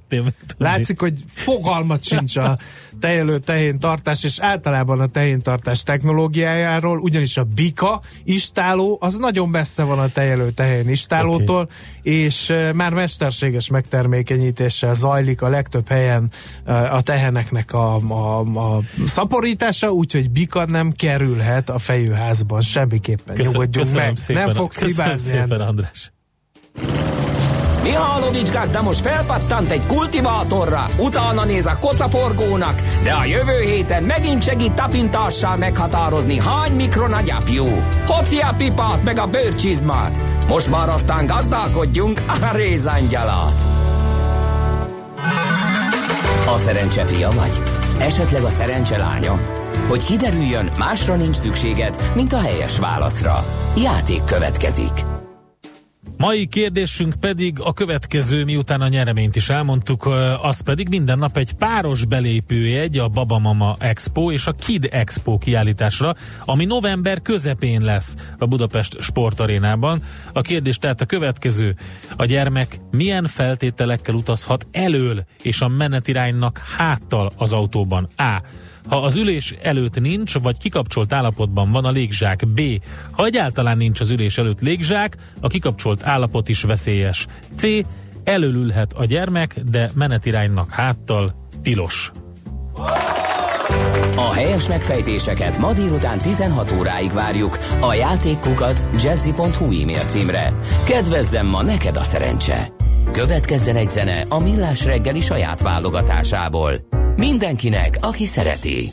Látszik, 0.59 1.01
hogy 1.01 1.15
fogalmat 1.35 2.05
sincs 2.05 2.37
a 2.37 2.59
tejelő 3.01 3.39
tehén 3.39 3.79
tartás, 3.79 4.25
és 4.25 4.39
általában 4.41 5.01
a 5.01 5.07
tehén 5.07 5.41
tartás 5.41 5.83
technológiájáról, 5.83 6.99
ugyanis 6.99 7.37
a 7.37 7.45
bika 7.55 8.01
istáló, 8.25 8.99
az 9.01 9.17
nagyon 9.17 9.49
messze 9.49 9.83
van 9.83 9.99
a 9.99 10.09
tejelő 10.09 10.51
tehén 10.51 10.89
istálótól, 10.89 11.61
okay. 11.61 12.23
és 12.23 12.55
már 12.75 12.93
mesterséges 12.93 13.69
megtermékenyítéssel 13.69 14.95
zajlik 14.95 15.43
a 15.43 15.49
legtöbb 15.49 15.89
helyen 15.89 16.31
a 16.91 17.03
teheneknek 17.03 17.73
a, 17.73 17.95
a, 17.97 18.39
a 18.41 18.81
szaporítása, 19.07 19.91
úgyhogy 19.91 20.31
bika 20.31 20.65
nem 20.67 20.93
kerülhet 20.93 21.71
a 21.71 21.79
fejőházban 21.79 22.61
semmiképpen. 22.61 23.35
Köszön, 23.35 23.53
Nyugodjunk 23.53 23.93
meg, 23.95 24.17
szépen, 24.17 24.45
nem 24.45 24.55
fogsz 24.55 24.85
hibázni. 24.85 25.31
szépen, 25.31 25.61
András. 25.61 26.13
Mihálovics 27.83 28.51
gazda 28.53 28.83
most 28.83 29.01
felpattant 29.01 29.71
egy 29.71 29.87
kultivátorra, 29.87 30.87
utána 30.99 31.45
néz 31.45 31.67
a 31.67 31.79
kocaforgónak, 31.81 32.83
de 33.03 33.13
a 33.13 33.25
jövő 33.25 33.61
héten 33.61 34.03
megint 34.03 34.43
segít 34.43 34.73
tapintással 34.73 35.57
meghatározni, 35.57 36.39
hány 36.39 36.73
mikron 36.73 37.13
a 37.13 37.21
gyapjú. 37.21 37.67
Hoci 38.07 38.39
a 38.39 38.55
pipát 38.57 39.03
meg 39.05 39.19
a 39.19 39.27
bőrcsizmát. 39.27 40.19
Most 40.49 40.71
már 40.71 40.89
aztán 40.89 41.27
gazdálkodjunk 41.27 42.23
a 42.27 42.57
rézangyala. 42.57 43.53
A 46.55 46.57
szerencse 46.57 47.05
fia 47.05 47.31
vagy? 47.31 47.63
Esetleg 47.99 48.43
a 48.43 48.51
szerencse 48.51 48.99
lánya? 48.99 49.39
Hogy 49.89 50.05
kiderüljön, 50.05 50.71
másra 50.79 51.15
nincs 51.15 51.37
szükséged, 51.37 52.11
mint 52.15 52.33
a 52.33 52.41
helyes 52.41 52.79
válaszra. 52.79 53.45
Játék 53.77 54.25
következik. 54.25 55.10
Mai 56.21 56.47
kérdésünk 56.47 57.15
pedig 57.21 57.61
a 57.61 57.73
következő, 57.73 58.45
miután 58.45 58.81
a 58.81 58.89
nyereményt 58.89 59.37
is 59.37 59.49
elmondtuk, 59.49 60.07
az 60.43 60.61
pedig 60.61 60.89
minden 60.89 61.19
nap 61.19 61.37
egy 61.37 61.53
páros 61.53 62.05
belépőjegy 62.05 62.99
a 62.99 63.09
Babamama 63.09 63.77
Expo 63.79 64.33
és 64.33 64.47
a 64.47 64.53
Kid 64.53 64.89
Expo 64.91 65.39
kiállításra, 65.39 66.15
ami 66.45 66.65
november 66.65 67.23
közepén 67.23 67.81
lesz 67.85 68.17
a 68.39 68.47
Budapest 68.47 69.01
Sportarénában. 69.01 70.03
A 70.33 70.41
kérdés 70.41 70.77
tehát 70.77 71.01
a 71.01 71.07
következő. 71.07 71.77
A 72.17 72.25
gyermek 72.25 72.81
milyen 72.91 73.27
feltételekkel 73.27 74.15
utazhat 74.15 74.67
elől 74.71 75.25
és 75.43 75.61
a 75.61 75.69
menetiránynak 75.69 76.59
háttal 76.59 77.31
az 77.37 77.53
autóban? 77.53 78.09
A 78.17 78.43
ha 78.89 78.97
az 78.97 79.17
ülés 79.17 79.55
előtt 79.63 80.01
nincs, 80.01 80.39
vagy 80.39 80.59
kikapcsolt 80.59 81.13
állapotban 81.13 81.71
van 81.71 81.85
a 81.85 81.91
légzsák. 81.91 82.45
B. 82.47 82.61
Ha 83.11 83.25
egyáltalán 83.25 83.77
nincs 83.77 84.01
az 84.01 84.11
ülés 84.11 84.39
előtt 84.39 84.61
légzsák, 84.61 85.17
a 85.41 85.47
kikapcsolt 85.47 86.03
állapot 86.05 86.49
is 86.49 86.63
veszélyes. 86.63 87.27
C. 87.55 87.63
Előlülhet 88.25 88.93
a 88.93 89.05
gyermek, 89.05 89.61
de 89.71 89.91
menetiránynak 89.95 90.71
háttal 90.71 91.31
tilos. 91.63 92.13
A 94.17 94.33
helyes 94.33 94.69
megfejtéseket 94.69 95.59
ma 95.59 95.73
délután 95.73 96.19
16 96.19 96.73
óráig 96.79 97.13
várjuk 97.13 97.59
a 97.81 97.95
játékkukac 97.95 98.87
jazzy.hu 99.03 99.65
e-mail 99.65 100.05
címre. 100.05 100.53
Kedvezzem 100.87 101.47
ma 101.47 101.63
neked 101.63 101.97
a 101.97 102.03
szerencse! 102.03 102.69
Következzen 103.13 103.77
egy 103.77 103.91
zene 103.91 104.25
a 104.29 104.39
Millás 104.39 104.85
reggeli 104.85 105.21
saját 105.21 105.63
válogatásából. 105.63 106.81
Mindenkinek, 107.21 107.99
aki 108.01 108.27
szereti. 108.27 108.93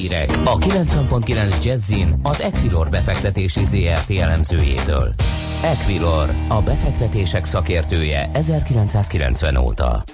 Hírek 0.00 0.30
a 0.44 0.58
90.9 0.58 1.64
Jazzin 1.64 2.14
az 2.22 2.40
Equilor 2.40 2.88
befektetési 2.90 3.64
ZRT 3.64 4.10
elemzőjétől. 4.10 5.14
Equilor, 5.62 6.30
a 6.48 6.62
befektetések 6.62 7.44
szakértője 7.44 8.30
1990 8.32 9.56
óta. 9.56 10.04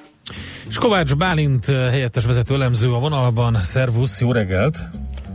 És 0.69 0.79
Kovács 0.79 1.15
Bálint 1.15 1.69
eh, 1.69 1.91
helyettes 1.91 2.25
vezető 2.25 2.55
elemző 2.55 2.93
a 2.93 2.99
vonalban. 2.99 3.63
Szervusz, 3.63 4.21
jó 4.21 4.33
reggelt! 4.33 4.79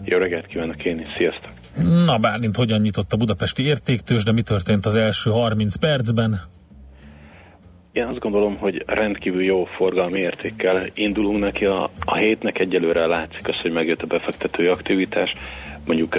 Jó 0.03 0.17
reggelt 0.17 0.45
kívánok 0.45 0.85
én 0.85 0.99
is, 0.99 1.07
sziasztok! 1.17 1.51
Na 2.05 2.17
Bálint, 2.17 2.55
hogyan 2.55 2.81
nyitott 2.81 3.13
a 3.13 3.17
budapesti 3.17 3.63
értéktős, 3.63 4.23
de 4.23 4.31
mi 4.31 4.41
történt 4.41 4.85
az 4.85 4.95
első 4.95 5.29
30 5.29 5.75
percben? 5.75 6.41
Én 7.93 8.03
azt 8.03 8.19
gondolom, 8.19 8.57
hogy 8.57 8.83
rendkívül 8.85 9.43
jó 9.43 9.65
forgalmi 9.65 10.19
értékkel 10.19 10.85
indulunk 10.93 11.39
neki. 11.39 11.65
A, 11.65 11.89
a 12.05 12.15
hétnek 12.15 12.59
egyelőre 12.59 13.05
látszik 13.05 13.47
az, 13.47 13.55
hogy 13.61 13.71
megjött 13.71 14.01
a 14.01 14.05
befektetői 14.05 14.67
aktivitás. 14.67 15.33
Mondjuk 15.85 16.17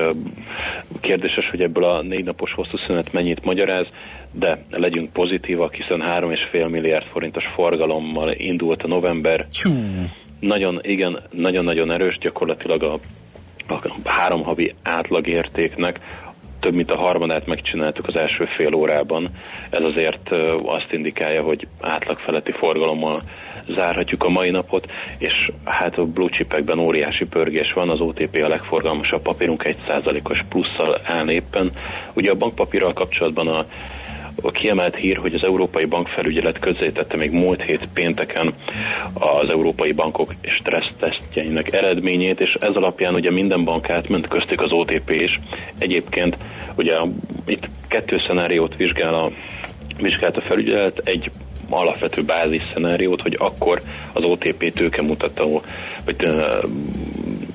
kérdéses, 1.00 1.50
hogy 1.50 1.62
ebből 1.62 1.85
a 1.85 2.02
négy 2.02 2.25
napos 2.25 2.55
hosszú 2.55 2.76
szünet 2.76 3.12
mennyit 3.12 3.45
magyaráz, 3.45 3.87
de 4.33 4.59
legyünk 4.71 5.12
pozitívak, 5.12 5.75
hiszen 5.75 6.00
3,5 6.00 6.71
milliárd 6.71 7.07
forintos 7.07 7.45
forgalommal 7.55 8.33
indult 8.33 8.83
a 8.83 8.88
november. 8.88 9.49
Csú. 9.49 9.71
Nagyon, 10.41 10.79
igen, 10.83 11.19
nagyon-nagyon 11.31 11.91
erős, 11.91 12.19
gyakorlatilag 12.19 12.83
a, 12.83 12.99
a 13.69 13.81
három 14.05 14.43
havi 14.43 14.75
átlagértéknek 14.83 16.00
több 16.62 16.75
mint 16.75 16.90
a 16.90 16.97
harmadát 16.97 17.47
megcsináltuk 17.47 18.07
az 18.09 18.16
első 18.16 18.45
fél 18.57 18.75
órában. 18.75 19.28
Ez 19.71 19.83
azért 19.83 20.31
azt 20.64 20.92
indikálja, 20.92 21.42
hogy 21.42 21.66
átlag 21.81 22.19
feletti 22.19 22.52
forgalommal 22.52 23.23
zárhatjuk 23.69 24.25
a 24.25 24.28
mai 24.28 24.50
napot, 24.50 24.87
és 25.19 25.50
hát 25.64 25.97
a 25.97 26.07
blue 26.07 26.28
chipekben 26.28 26.78
óriási 26.78 27.26
pörgés 27.28 27.73
van, 27.75 27.88
az 27.88 28.00
OTP 28.00 28.37
a 28.45 28.49
legforgalmasabb 28.49 29.23
papírunk, 29.23 29.64
egy 29.64 29.78
százalékos 29.88 30.45
plusszal 30.49 30.95
áll 31.04 31.28
éppen. 31.28 31.71
Ugye 32.14 32.31
a 32.31 32.35
bankpapírral 32.35 32.92
kapcsolatban 32.92 33.49
a 33.49 33.64
a 34.43 34.51
kiemelt 34.51 34.95
hír, 34.95 35.17
hogy 35.17 35.35
az 35.35 35.43
Európai 35.43 35.85
Bankfelügyelet 35.85 36.59
közzétette 36.59 37.17
még 37.17 37.31
múlt 37.31 37.62
hét 37.62 37.89
pénteken 37.95 38.55
az 39.12 39.49
európai 39.51 39.93
bankok 39.93 40.35
stressztesztjeinek 40.43 41.73
eredményét, 41.73 42.41
és 42.41 42.57
ez 42.61 42.75
alapján 42.75 43.15
ugye 43.15 43.31
minden 43.31 43.65
bank 43.65 43.91
átment, 43.91 44.29
köztük 44.29 44.61
az 44.61 44.73
OTP 44.73 45.11
is. 45.11 45.41
Egyébként 45.79 46.37
ugye 46.77 46.97
itt 47.47 47.69
kettő 47.89 48.23
szenáriót 48.27 48.77
vizsgál 48.77 49.15
a 49.15 49.31
vizsgált 49.99 50.37
a 50.37 50.41
felügyelet, 50.41 51.01
egy 51.05 51.31
alapvető 51.69 52.23
bázis 52.23 52.62
szenáriót, 52.73 53.23
hogy 53.23 53.37
akkor 53.39 53.81
az 54.12 54.23
OTP 54.25 54.73
tőkemutató, 54.73 55.62
vagy 56.05 56.17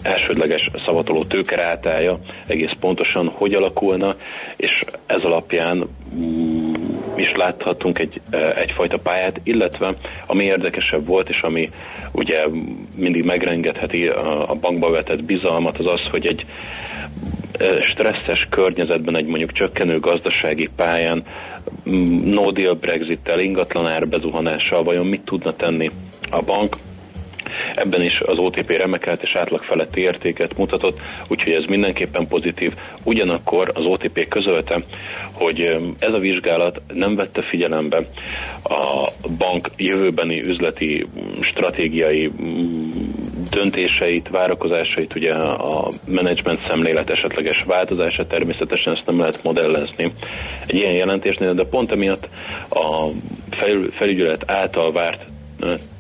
elsődleges 0.08 0.70
szavatoló 0.86 1.24
tőkerátálja 1.24 2.20
egész 2.48 2.74
pontosan 2.80 3.28
hogy 3.28 3.54
alakulna, 3.54 4.16
és 4.56 4.72
ez 5.06 5.24
alapján 5.24 5.88
mm, 6.16 6.72
is 7.16 7.32
láthatunk 7.36 8.00
egy, 8.00 8.22
e, 8.30 8.54
egyfajta 8.56 8.98
pályát, 8.98 9.40
illetve 9.44 9.96
ami 10.26 10.44
érdekesebb 10.44 11.06
volt, 11.06 11.30
és 11.30 11.42
ami 11.42 11.70
ugye 12.12 12.46
mindig 12.98 13.24
megrengetheti 13.24 14.08
a, 14.08 14.50
a 14.50 14.54
bankba 14.54 14.90
vetett 14.92 15.24
bizalmat, 15.24 15.78
az 15.78 15.86
az, 15.86 16.04
hogy 16.12 16.28
egy 16.28 16.46
e, 17.52 17.66
stresszes 17.82 18.48
környezetben, 18.50 19.16
egy 19.16 19.26
mondjuk 19.26 19.52
csökkenő 19.52 20.00
gazdasági 20.00 20.70
pályán, 20.76 21.24
mm, 21.90 22.34
no 22.34 22.52
deal 22.52 22.74
Brexit-tel, 22.74 23.40
ingatlan 23.40 23.88
árbezuhanással 23.88 24.84
vajon 24.84 25.06
mit 25.06 25.26
tudna 25.26 25.54
tenni 25.54 25.90
a 26.30 26.42
bank, 26.44 26.76
Ebben 27.76 28.02
is 28.02 28.20
az 28.26 28.38
OTP 28.38 28.70
remekelt 28.70 29.22
és 29.22 29.36
átlag 29.36 29.60
feletti 29.60 30.02
értéket 30.02 30.58
mutatott, 30.58 31.00
úgyhogy 31.28 31.54
ez 31.54 31.70
mindenképpen 31.70 32.28
pozitív. 32.28 32.74
Ugyanakkor 33.04 33.72
az 33.74 33.86
OTP 33.86 34.28
közölte, 34.28 34.82
hogy 35.32 35.62
ez 36.00 36.14
a 36.14 36.20
vizsgálat 36.20 36.82
nem 36.94 37.16
vette 37.16 37.42
figyelembe 37.42 37.98
a 38.64 39.10
bank 39.38 39.70
jövőbeni 39.78 40.42
üzleti 40.42 41.06
stratégiai 41.42 42.32
döntéseit, 43.50 44.30
várakozásait, 44.30 45.16
ugye 45.16 45.34
a 45.34 45.90
menedzsment 46.06 46.66
szemlélet 46.68 47.10
esetleges 47.10 47.64
változása, 47.68 48.28
természetesen 48.28 48.96
ezt 48.96 49.06
nem 49.06 49.20
lehet 49.20 49.44
modellezni 49.44 50.12
egy 50.66 50.76
ilyen 50.76 50.94
jelentésnél, 50.94 51.54
de 51.54 51.64
pont 51.66 51.92
emiatt 51.92 52.30
a 52.70 53.12
felügyelet 53.92 54.52
által 54.52 54.92
várt 54.92 55.26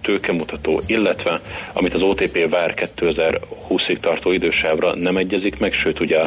tőkemutató, 0.01 0.81
illetve 0.85 1.39
amit 1.73 1.93
az 1.93 2.01
OTP 2.01 2.49
vár 2.49 2.89
2020-ig 2.95 3.99
tartó 3.99 4.31
idősávra 4.31 4.95
nem 4.95 5.17
egyezik 5.17 5.57
meg, 5.59 5.73
sőt 5.73 5.99
ugye 5.99 6.19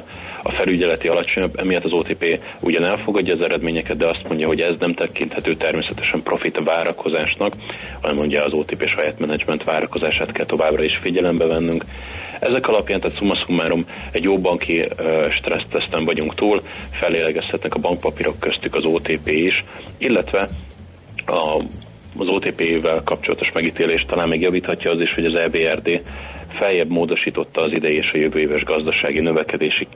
a 0.43 0.53
felügyeleti 0.53 1.09
alacsonyabb, 1.09 1.59
emiatt 1.59 1.85
az 1.85 1.93
OTP 1.93 2.41
ugyan 2.61 2.85
elfogadja 2.85 3.35
az 3.35 3.41
eredményeket, 3.41 3.97
de 3.97 4.09
azt 4.09 4.25
mondja, 4.29 4.47
hogy 4.47 4.61
ez 4.61 4.75
nem 4.79 4.95
tekinthető 4.95 5.57
természetesen 5.57 6.23
profit 6.23 6.61
várakozásnak, 6.65 7.53
hanem 8.01 8.17
mondja 8.17 8.45
az 8.45 8.53
OTP 8.53 8.89
saját 8.95 9.19
menedzsment 9.19 9.65
várakozását 9.65 10.33
kell 10.33 10.47
továbbra 10.47 10.83
is 10.83 10.99
figyelembe 11.03 11.47
vennünk. 11.47 11.85
Ezek 12.41 12.69
alapján, 12.69 13.01
tehát 13.01 13.17
summa 13.17 13.35
summarum, 13.35 13.85
egy 14.11 14.23
jó 14.23 14.39
banki 14.39 14.89
stressztesten 15.31 16.05
vagyunk 16.05 16.35
túl, 16.35 16.63
felélegezhetnek 16.91 17.75
a 17.75 17.79
bankpapírok 17.79 18.39
köztük 18.39 18.75
az 18.75 18.85
OTP 18.87 19.29
is, 19.29 19.65
illetve 19.99 20.49
a 21.27 21.63
az 22.19 22.27
OTP-vel 22.27 23.03
kapcsolatos 23.05 23.53
megítélést 23.53 24.07
talán 24.07 24.29
még 24.29 24.41
javíthatja 24.41 24.91
az 24.91 25.01
is, 25.01 25.15
hogy 25.15 25.25
az 25.25 25.35
EBRD 25.35 26.01
feljebb 26.59 26.91
módosította 26.91 27.63
az 27.63 27.73
idei 27.73 27.97
és 27.97 28.09
a 28.13 28.17
jövő 28.17 28.41
éves 28.41 28.63
gazdasági 28.63 29.21
növekedési 29.21 29.87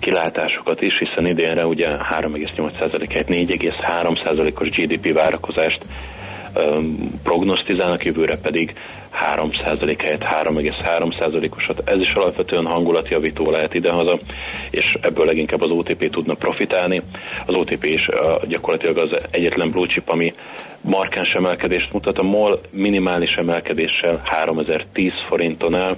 kilátásokat 0.00 0.82
is, 0.82 0.98
hiszen 0.98 1.26
idénre 1.26 1.66
ugye 1.66 1.88
3,8%-et 1.88 3.26
4,3%-os 3.26 4.70
GDP 4.70 5.12
várakozást 5.12 5.88
prognosztizálnak, 7.22 8.04
jövőre 8.04 8.36
pedig 8.36 8.74
3% 9.36 9.96
helyett 9.98 10.22
3,3%-osat. 10.22 11.82
Ez 11.84 12.00
is 12.00 12.12
alapvetően 12.14 12.66
hangulatjavító 12.66 13.50
lehet 13.50 13.74
idehaza, 13.74 14.18
és 14.70 14.96
ebből 15.00 15.26
leginkább 15.26 15.60
az 15.60 15.70
OTP 15.70 16.10
tudna 16.10 16.34
profitálni. 16.34 17.00
Az 17.46 17.54
OTP 17.54 17.84
is 17.84 18.08
gyakorlatilag 18.48 18.98
az 18.98 19.26
egyetlen 19.30 19.70
blue 19.70 19.86
chip, 19.86 20.08
ami 20.08 20.34
markáns 20.80 21.32
emelkedést 21.32 21.92
mutat. 21.92 22.18
A 22.18 22.22
MOL 22.22 22.60
minimális 22.72 23.34
emelkedéssel 23.34 24.20
3010 24.24 25.12
forinton 25.28 25.74
áll, 25.74 25.96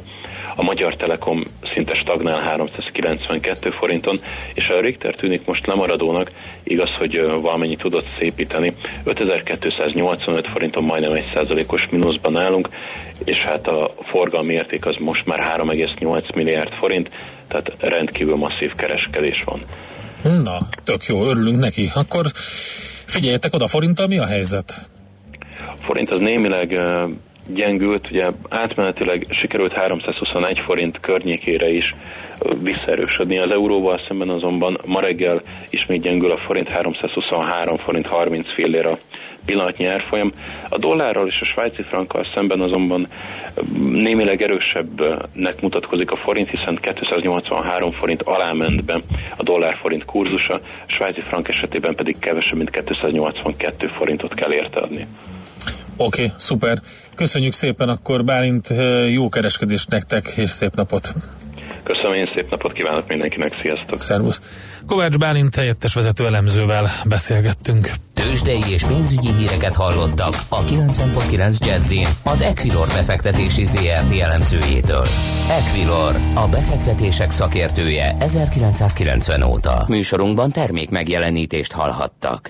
a 0.56 0.62
Magyar 0.62 0.96
Telekom 0.96 1.42
szinte 1.64 1.94
stagnál 1.94 2.40
392 2.40 3.70
forinton, 3.70 4.16
és 4.54 4.68
a 4.68 4.80
Richter 4.80 5.14
tűnik 5.14 5.46
most 5.46 5.66
lemaradónak, 5.66 6.30
igaz, 6.62 6.90
hogy 6.98 7.20
valamennyit 7.40 7.78
tudott 7.78 8.06
szépíteni, 8.18 8.74
5285 9.04 10.46
forinton 10.46 10.84
majdnem 10.84 11.12
egy 11.12 11.30
százalékos 11.34 11.86
mínuszban 11.90 12.36
állunk, 12.36 12.68
és 13.24 13.38
hát 13.38 13.66
a 13.66 13.94
forgalmi 14.10 14.52
érték 14.52 14.86
az 14.86 14.96
most 14.98 15.26
már 15.26 15.38
3,8 15.58 16.34
milliárd 16.34 16.72
forint, 16.72 17.10
tehát 17.48 17.76
rendkívül 17.80 18.36
masszív 18.36 18.72
kereskedés 18.72 19.44
van. 19.44 19.60
Na, 20.42 20.58
tök 20.84 21.04
jó, 21.06 21.24
örülünk 21.24 21.60
neki. 21.60 21.90
Akkor 21.94 22.26
figyeljetek 23.06 23.54
oda, 23.54 23.68
forinttal 23.68 24.06
mi 24.06 24.18
a 24.18 24.26
helyzet? 24.26 24.90
A 25.58 25.84
forint 25.84 26.10
az 26.10 26.20
némileg 26.20 26.78
gyengült, 27.46 28.10
ugye 28.10 28.26
átmenetileg 28.48 29.26
sikerült 29.30 29.72
321 29.72 30.58
forint 30.58 31.00
környékére 31.00 31.68
is 31.68 31.94
visszaerősödni 32.62 33.38
az 33.38 33.50
euróval 33.50 34.00
szemben 34.08 34.28
azonban 34.28 34.78
ma 34.86 35.00
reggel 35.00 35.42
ismét 35.70 36.02
gyengül 36.02 36.30
a 36.30 36.36
forint 36.36 36.68
323 36.68 37.76
forint 37.76 38.06
30 38.06 38.54
fillér 38.54 38.86
a 38.86 38.98
pillanatnyi 39.44 39.86
árfolyam. 39.86 40.32
A 40.68 40.78
dollárral 40.78 41.26
és 41.26 41.40
a 41.40 41.44
svájci 41.44 41.82
frankkal 41.82 42.24
szemben 42.34 42.60
azonban 42.60 43.06
némileg 43.82 44.42
erősebbnek 44.42 45.60
mutatkozik 45.60 46.10
a 46.10 46.16
forint, 46.16 46.50
hiszen 46.50 46.78
283 46.80 47.90
forint 47.92 48.22
alá 48.22 48.52
ment 48.52 48.84
be 48.84 49.00
a 49.36 49.42
dollár-forint 49.42 50.04
kurzusa, 50.04 50.54
a 50.54 50.60
svájci 50.86 51.20
frank 51.20 51.48
esetében 51.48 51.94
pedig 51.94 52.18
kevesebb, 52.18 52.56
mint 52.56 52.70
282 52.70 53.86
forintot 53.86 54.34
kell 54.34 54.52
érte 54.52 54.80
adni. 54.80 55.06
Oké, 55.96 56.24
okay, 56.24 56.32
szuper. 56.36 56.80
Köszönjük 57.14 57.52
szépen 57.52 57.88
akkor 57.88 58.24
Bálint, 58.24 58.68
jó 59.10 59.28
kereskedést 59.28 59.90
nektek, 59.90 60.26
és 60.36 60.50
szép 60.50 60.74
napot! 60.74 61.12
Köszönöm, 61.84 62.12
én 62.12 62.30
szép 62.34 62.50
napot 62.50 62.72
kívánok 62.72 63.08
mindenkinek, 63.08 63.58
sziasztok! 63.60 64.00
Szervusz! 64.00 64.40
Kovács 64.86 65.18
Bálint 65.18 65.54
helyettes 65.54 65.94
vezető 65.94 66.26
elemzővel 66.26 66.88
beszélgettünk. 67.04 67.90
Tőzsdei 68.14 68.62
és 68.72 68.84
pénzügyi 68.84 69.32
híreket 69.32 69.76
hallottak 69.76 70.34
a 70.48 70.64
90.9 70.64 71.66
jazz 71.66 71.92
az 72.22 72.42
Equilor 72.42 72.86
befektetési 72.86 73.64
ZRT 73.64 74.20
elemzőjétől. 74.20 75.06
Equilor, 75.48 76.16
a 76.34 76.48
befektetések 76.48 77.30
szakértője 77.30 78.16
1990 78.18 79.42
óta. 79.42 79.84
Műsorunkban 79.88 80.50
termék 80.50 80.90
megjelenítést 80.90 81.72
hallhattak. 81.72 82.48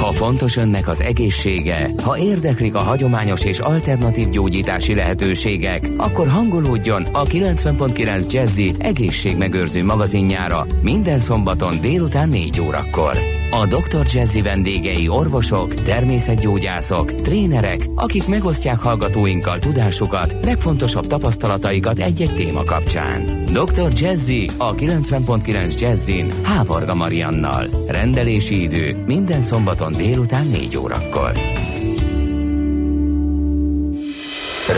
Ha 0.00 0.12
fontos 0.12 0.56
önnek 0.56 0.88
az 0.88 1.00
egészsége, 1.00 1.90
ha 2.02 2.18
érdeklik 2.18 2.74
a 2.74 2.82
hagyományos 2.82 3.44
és 3.44 3.58
alternatív 3.58 4.28
gyógyítási 4.28 4.94
lehetőségek, 4.94 5.88
akkor 5.96 6.28
hangolódjon 6.28 7.02
a 7.02 7.22
90.9 7.22 8.30
Jazzy 8.30 8.74
egészségmegőrző 8.78 9.84
magazinjára 9.84 10.66
minden 10.82 11.18
szombaton 11.18 11.80
délután 11.80 12.28
4 12.28 12.60
órakor. 12.60 13.43
A 13.60 13.66
Dr. 13.66 14.06
Jazzy 14.12 14.42
vendégei 14.42 15.08
orvosok, 15.08 15.74
természetgyógyászok, 15.74 17.14
trénerek, 17.14 17.80
akik 17.94 18.26
megosztják 18.28 18.78
hallgatóinkkal 18.78 19.58
tudásukat, 19.58 20.36
legfontosabb 20.44 21.06
tapasztalataikat 21.06 21.98
egy-egy 21.98 22.34
téma 22.34 22.62
kapcsán. 22.62 23.44
Dr. 23.44 23.88
Jazzy 23.92 24.48
a 24.58 24.74
90.9 24.74 25.80
Jazzin 25.80 26.32
Hávarga 26.42 26.94
Mariannal. 26.94 27.68
Rendelési 27.86 28.62
idő 28.62 29.02
minden 29.06 29.40
szombaton 29.40 29.92
délután 29.92 30.46
4 30.46 30.76
órakor. 30.76 31.32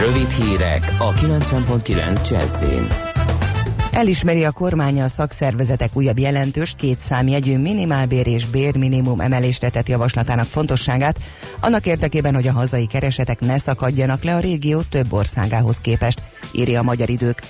Rövid 0.04 0.30
hírek 0.30 0.96
a 0.98 1.12
90.9 1.12 2.30
Jazzin. 2.30 3.05
Elismeri 3.96 4.44
a 4.44 4.50
kormánya 4.50 5.04
a 5.04 5.08
szakszervezetek 5.08 5.90
újabb 5.92 6.18
jelentős 6.18 6.74
két 6.76 7.00
számjegyű 7.00 7.58
minimálbér 7.58 8.26
és 8.26 8.46
bérminimum 8.46 9.20
emelésre 9.20 9.68
tett 9.68 9.88
javaslatának 9.88 10.46
fontosságát, 10.46 11.18
annak 11.60 11.86
érdekében, 11.86 12.34
hogy 12.34 12.46
a 12.46 12.52
hazai 12.52 12.86
keresetek 12.86 13.40
ne 13.40 13.58
szakadjanak 13.58 14.22
le 14.22 14.34
a 14.34 14.38
régió 14.38 14.82
több 14.82 15.12
országához 15.12 15.78
képest, 15.78 16.22
írja 16.52 16.80
a 16.80 16.82
Magyar 16.82 17.10
Idők. 17.10 17.42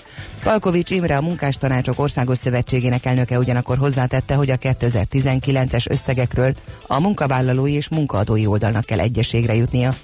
Palkovics 0.42 0.90
Imre 0.90 1.16
a 1.16 1.22
Munkástanácsok 1.22 1.98
Országos 1.98 2.38
Szövetségének 2.38 3.04
elnöke 3.04 3.38
ugyanakkor 3.38 3.78
hozzátette, 3.78 4.34
hogy 4.34 4.50
a 4.50 4.56
2019-es 4.56 5.90
összegekről 5.90 6.54
a 6.86 7.00
munkavállalói 7.00 7.72
és 7.72 7.88
munkaadói 7.88 8.46
oldalnak 8.46 8.84
kell 8.84 9.00
egyességre 9.00 9.54
jutnia. 9.54 9.94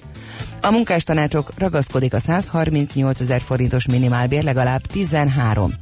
A 0.61 0.71
munkástanácsok 0.71 1.51
ragaszkodik 1.57 2.13
a 2.13 2.19
138 2.19 3.19
ezer 3.19 3.41
forintos 3.41 3.85
minimálbér 3.85 4.43
legalább 4.43 4.81
13 4.81 5.73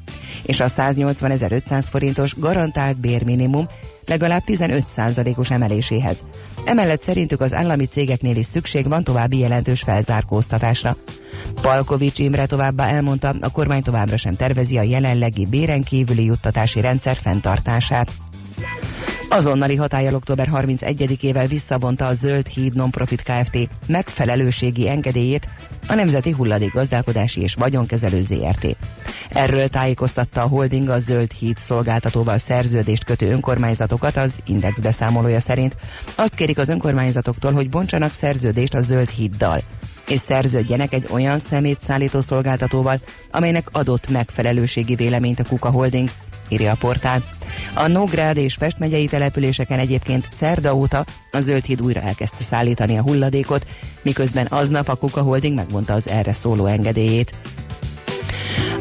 és 0.43 0.59
a 0.59 0.67
180.500 0.67 1.85
forintos 1.89 2.39
garantált 2.39 2.97
bérminimum 2.97 3.67
legalább 4.05 4.43
15%-os 4.45 5.51
emeléséhez. 5.51 6.23
Emellett 6.65 7.01
szerintük 7.01 7.41
az 7.41 7.53
állami 7.53 7.85
cégeknél 7.85 8.35
is 8.35 8.45
szükség 8.45 8.87
van 8.87 9.03
további 9.03 9.37
jelentős 9.37 9.81
felzárkóztatásra. 9.81 10.95
Palkovics 11.61 12.19
Imre 12.19 12.45
továbbá 12.45 12.87
elmondta, 12.87 13.33
a 13.41 13.49
kormány 13.49 13.83
továbbra 13.83 14.17
sem 14.17 14.35
tervezi 14.35 14.77
a 14.77 14.81
jelenlegi 14.81 15.45
béren 15.45 15.83
kívüli 15.83 16.25
juttatási 16.25 16.81
rendszer 16.81 17.15
fenntartását. 17.15 18.11
Azonnali 19.33 19.75
hatállyal 19.75 20.15
október 20.15 20.49
31-ével 20.53 21.45
visszavonta 21.47 22.05
a 22.05 22.13
Zöld 22.13 22.47
Híd 22.47 22.75
Nonprofit 22.75 23.23
Kft. 23.23 23.57
megfelelőségi 23.87 24.89
engedélyét 24.89 25.47
a 25.87 25.93
Nemzeti 25.93 26.31
Hulladékgazdálkodási 26.31 27.41
és 27.41 27.53
Vagyonkezelő 27.53 28.21
ZRT. 28.21 28.77
Erről 29.29 29.67
tájékoztatta 29.67 30.41
a 30.41 30.47
holding 30.47 30.89
a 30.89 30.99
Zöld 30.99 31.31
Híd 31.31 31.57
szolgáltatóval 31.57 32.37
szerződést 32.37 33.03
kötő 33.03 33.31
önkormányzatokat 33.31 34.17
az 34.17 34.39
Index 34.45 34.79
beszámolója 34.79 35.39
szerint. 35.39 35.75
Azt 36.15 36.35
kérik 36.35 36.57
az 36.57 36.69
önkormányzatoktól, 36.69 37.51
hogy 37.51 37.69
bontsanak 37.69 38.13
szerződést 38.13 38.73
a 38.73 38.81
Zöld 38.81 39.09
Híddal 39.09 39.61
és 40.07 40.19
szerződjenek 40.19 40.93
egy 40.93 41.07
olyan 41.11 41.37
szemétszállító 41.37 42.21
szolgáltatóval, 42.21 42.99
amelynek 43.31 43.67
adott 43.71 44.09
megfelelőségi 44.09 44.95
véleményt 44.95 45.39
a 45.39 45.43
Kuka 45.43 45.69
Holding, 45.69 46.09
írja 46.51 46.71
a 46.71 46.75
portál. 46.75 47.23
A 47.73 47.87
Nógrád 47.87 48.37
és 48.37 48.57
Pest 48.57 48.79
megyei 48.79 49.07
településeken 49.07 49.79
egyébként 49.79 50.27
szerda 50.29 50.75
óta 50.75 51.05
a 51.31 51.39
Zöld 51.39 51.65
Híd 51.65 51.81
újra 51.81 52.01
elkezdte 52.01 52.43
szállítani 52.43 52.97
a 52.97 53.01
hulladékot, 53.01 53.65
miközben 54.01 54.45
aznap 54.49 54.89
a 54.89 54.95
Kuka 54.95 55.21
Holding 55.21 55.55
megmondta 55.55 55.93
az 55.93 56.07
erre 56.07 56.33
szóló 56.33 56.65
engedélyét. 56.65 57.33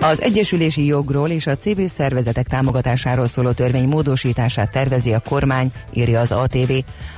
Az 0.03 0.23
egyesülési 0.23 0.85
jogról 0.85 1.29
és 1.29 1.47
a 1.47 1.57
civil 1.57 1.89
szervezetek 1.89 2.47
támogatásáról 2.47 3.27
szóló 3.27 3.51
törvény 3.51 3.89
módosítását 3.89 4.71
tervezi 4.71 5.13
a 5.13 5.19
kormány, 5.19 5.73
írja 5.93 6.21
az 6.21 6.33
ATV. 6.33 6.73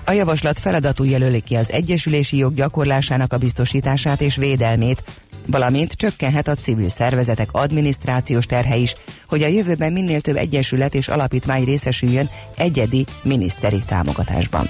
A 0.05 0.12
javaslat 0.12 0.59
feladatú 0.59 1.05
jelöli 1.05 1.41
ki 1.41 1.55
az 1.55 1.73
egyesülési 1.73 2.37
jog 2.37 2.55
gyakorlásának 2.55 3.33
a 3.33 3.38
biztosítását 3.38 4.21
és 4.21 4.37
védelmét, 4.37 5.03
valamint 5.47 5.93
csökkenhet 5.93 6.49
a 6.49 6.55
civil 6.55 6.89
szervezetek 6.89 7.49
adminisztrációs 7.53 8.47
terhe 8.47 8.77
is, 8.77 8.95
hogy 9.27 9.43
a 9.43 9.47
jövőben 9.47 9.93
minél 9.93 10.21
több 10.21 10.37
egyesület 10.37 10.95
és 10.95 11.09
alapítvány 11.09 11.65
részesüljön 11.65 12.31
egyedi 12.57 13.07
miniszteri 13.23 13.83
támogatásban. 13.87 14.69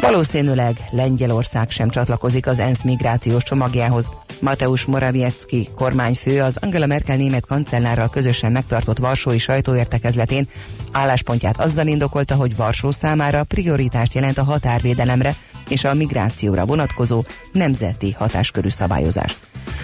Valószínűleg 0.00 0.88
Lengyelország 0.90 1.70
sem 1.70 1.88
csatlakozik 1.88 2.46
az 2.46 2.58
ENSZ 2.58 2.82
migrációs 2.82 3.42
csomagjához. 3.42 4.10
Mateusz 4.40 4.84
Morawiecki 4.84 5.68
kormányfő 5.74 6.42
az 6.42 6.56
Angela 6.60 6.86
Merkel 6.86 7.16
német 7.16 7.46
kancellárral 7.46 8.10
közösen 8.10 8.52
megtartott 8.52 8.98
Varsói 8.98 9.38
sajtóértekezletén 9.38 10.48
álláspontját 10.92 11.60
azzal 11.60 11.86
indokolta, 11.86 12.34
hogy 12.34 12.56
Varsó 12.56 12.90
számára 12.90 13.44
prioritást 13.44 14.14
jelent 14.14 14.38
a 14.38 14.44
határvédelemre 14.44 15.34
és 15.68 15.84
a 15.84 15.94
migrációra 15.94 16.64
vonatkozó 16.64 17.24
nemzeti 17.52 18.12
hatáskörű 18.12 18.68
szabályozás. 18.68 19.36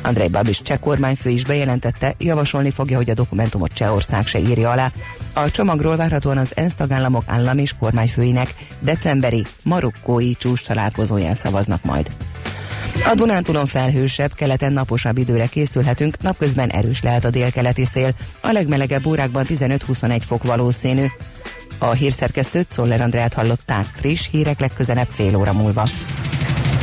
Andrei 0.02 0.28
Babis 0.28 0.62
cseh 0.62 0.78
kormányfő 0.78 1.30
is 1.30 1.44
bejelentette, 1.44 2.14
javasolni 2.18 2.70
fogja, 2.70 2.96
hogy 2.96 3.10
a 3.10 3.14
dokumentumot 3.14 3.72
Csehország 3.72 4.26
se 4.26 4.38
írja 4.38 4.70
alá. 4.70 4.92
A 5.32 5.50
csomagról 5.50 5.96
várhatóan 5.96 6.38
az 6.38 6.52
ENSZ 6.56 6.74
tagállamok 6.74 7.24
állam 7.26 7.58
és 7.58 7.74
kormányfőinek 7.78 8.54
decemberi 8.80 9.46
marokkói 9.62 10.34
csúcs 10.34 10.64
találkozóján 10.66 11.34
szavaznak 11.34 11.84
majd. 11.84 12.10
A 13.04 13.14
Dunántúlon 13.14 13.66
felhősebb, 13.66 14.34
keleten 14.34 14.72
naposabb 14.72 15.18
időre 15.18 15.46
készülhetünk, 15.46 16.20
napközben 16.20 16.70
erős 16.70 17.02
lehet 17.02 17.24
a 17.24 17.30
délkeleti 17.30 17.84
szél. 17.84 18.14
A 18.40 18.52
legmelegebb 18.52 19.06
órákban 19.06 19.44
15-21 19.48 20.20
fok 20.26 20.42
valószínű. 20.42 21.06
A 21.78 21.92
hírszerkesztőt 21.92 22.70
Czoller 22.70 23.00
Andrát 23.00 23.32
hallották. 23.32 23.86
Friss 23.94 24.28
hírek 24.30 24.60
legközelebb 24.60 25.08
fél 25.12 25.36
óra 25.36 25.52
múlva. 25.52 25.88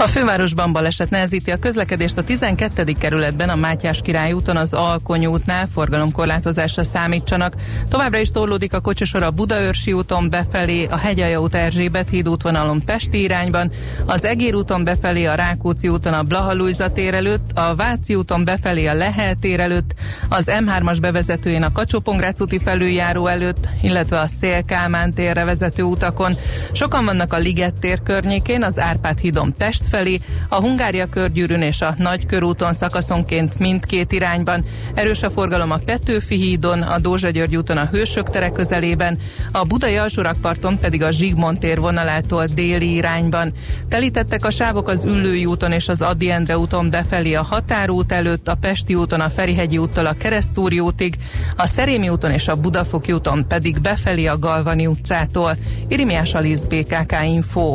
a 0.00 0.06
fővárosban 0.06 0.72
baleset 0.72 1.10
nehezíti 1.10 1.50
a 1.50 1.58
közlekedést 1.58 2.18
a 2.18 2.22
12. 2.22 2.84
kerületben 2.98 3.48
a 3.48 3.56
Mátyás 3.56 4.00
király 4.02 4.32
úton 4.32 4.56
az 4.56 4.74
Alkony 4.74 5.26
útnál 5.26 5.68
forgalomkorlátozásra 5.72 6.84
számítsanak. 6.84 7.54
Továbbra 7.88 8.18
is 8.18 8.30
torlódik 8.30 8.72
a 8.72 8.80
kocsisor 8.80 9.22
a 9.22 9.30
Budaörsi 9.30 9.92
úton 9.92 10.30
befelé, 10.30 10.84
a 10.84 10.96
Hegyalja 10.96 11.40
út 11.40 11.54
Erzsébet 11.54 12.08
híd 12.08 12.28
útvonalon 12.28 12.84
Pesti 12.84 13.20
irányban, 13.20 13.70
az 14.06 14.24
Egér 14.24 14.54
úton 14.54 14.84
befelé 14.84 15.24
a 15.24 15.34
Rákóczi 15.34 15.88
úton 15.88 16.12
a 16.12 16.22
Blaha 16.22 16.90
tér 16.92 17.14
előtt, 17.14 17.50
a 17.54 17.74
Váci 17.74 18.14
úton 18.14 18.44
befelé 18.44 18.86
a 18.86 18.94
Lehel 18.94 19.34
tér 19.34 19.60
előtt, 19.60 19.94
az 20.28 20.50
M3-as 20.50 20.98
bevezetőjén 21.00 21.62
a 21.62 21.72
kacsó 21.72 22.02
úti 22.38 22.58
felüljáró 22.58 23.26
előtt, 23.26 23.68
illetve 23.82 24.20
a 24.20 24.26
Szél-Kálmán 24.26 25.14
térre 25.14 25.44
vezető 25.44 25.82
utakon. 25.82 26.36
Sokan 26.72 27.04
vannak 27.04 27.32
a 27.32 27.38
Liget 27.38 27.74
tér 27.74 28.02
környékén, 28.02 28.62
az 28.62 28.78
Árpád 28.78 29.18
hídon 29.18 29.54
Pest 29.56 29.86
felé, 29.88 30.20
a 30.48 30.60
Hungária 30.60 31.06
körgyűrűn 31.06 31.62
és 31.62 31.80
a 31.80 31.94
Nagykörúton 31.96 32.72
szakaszonként 32.72 33.58
mindkét 33.58 34.12
irányban. 34.12 34.64
Erős 34.94 35.22
a 35.22 35.30
forgalom 35.30 35.70
a 35.70 35.76
Petőfi 35.76 36.36
hídon, 36.36 36.82
a 36.82 36.98
Dózsa 36.98 37.30
György 37.30 37.56
úton 37.56 37.76
a 37.76 37.88
Hősök 37.90 38.30
tere 38.30 38.50
közelében, 38.50 39.18
a 39.52 39.64
Budai 39.64 39.96
alsórakparton 39.96 40.78
pedig 40.78 41.02
a 41.02 41.10
Zsigmond 41.10 41.58
tér 41.58 41.80
vonalától 41.80 42.46
déli 42.46 42.94
irányban. 42.94 43.52
Telítettek 43.88 44.44
a 44.44 44.50
sávok 44.50 44.88
az 44.88 45.04
Üllői 45.04 45.44
úton 45.44 45.72
és 45.72 45.88
az 45.88 46.02
Adi 46.02 46.30
Endre 46.30 46.58
úton 46.58 46.90
befelé 46.90 47.34
a 47.34 47.42
Határút 47.42 48.12
előtt, 48.12 48.48
a 48.48 48.54
Pesti 48.54 48.94
úton 48.94 49.20
a 49.20 49.30
Ferihegyi 49.30 49.78
úttól 49.78 50.06
a 50.06 50.12
Keresztúri 50.12 50.80
útig, 50.80 51.16
a 51.56 51.66
Szerémi 51.66 52.08
úton 52.08 52.30
és 52.30 52.48
a 52.48 52.56
Budafoki 52.56 53.12
úton 53.12 53.46
pedig 53.48 53.80
befelé 53.80 54.26
a 54.26 54.38
Galvani 54.38 54.86
utcától. 54.86 55.56
Irimiás 55.88 56.34
Alisz 56.34 56.64
BKK 56.64 57.16
Info. 57.24 57.74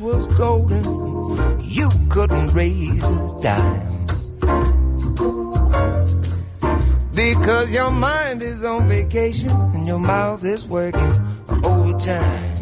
Was 0.00 0.26
golden, 0.38 0.82
you 1.60 1.88
couldn't 2.08 2.54
raise 2.54 3.04
a 3.04 3.36
dime. 3.42 3.88
Because 7.14 7.70
your 7.72 7.90
mind 7.90 8.42
is 8.42 8.64
on 8.64 8.88
vacation 8.88 9.50
and 9.50 9.86
your 9.86 9.98
mouth 9.98 10.44
is 10.44 10.68
working 10.68 11.12
overtime. 11.64 12.56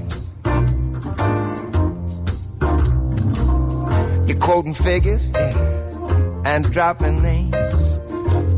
You're 4.27 4.41
quoting 4.41 4.75
figures 4.75 5.25
and 6.45 6.65
dropping 6.73 7.23
names. 7.23 7.55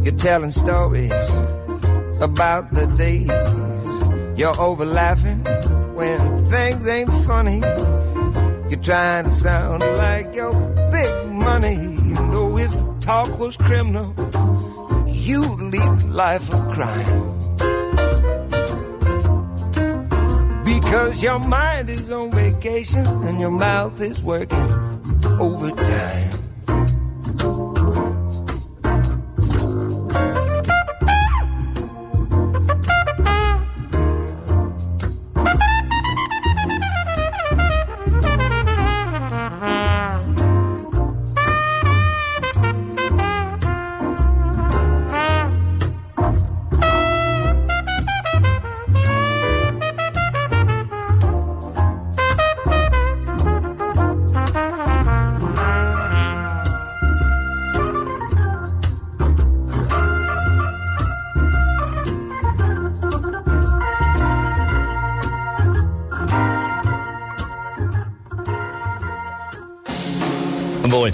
You're 0.06 0.16
telling 0.16 0.50
stories 0.50 1.12
about 2.20 2.72
the 2.72 2.86
days. 2.96 4.38
You're 4.38 4.58
over 4.60 4.84
laughing 4.84 5.44
when 5.94 6.50
things 6.50 6.86
ain't 6.88 7.12
funny. 7.26 7.60
Trying 8.82 9.24
to 9.26 9.30
sound 9.30 9.80
like 9.96 10.34
your 10.34 10.52
big 10.90 11.28
money. 11.30 11.76
You 11.76 12.14
know 12.32 12.58
if 12.58 12.72
talk 12.98 13.38
was 13.38 13.56
criminal, 13.56 14.12
you'd 15.06 15.60
lead 15.70 16.02
life 16.10 16.52
of 16.52 16.60
crime. 16.74 17.38
Because 20.64 21.22
your 21.22 21.38
mind 21.38 21.90
is 21.90 22.10
on 22.10 22.32
vacation 22.32 23.06
and 23.06 23.40
your 23.40 23.52
mouth 23.52 24.00
is 24.00 24.20
working 24.24 24.58
overtime. 25.38 26.21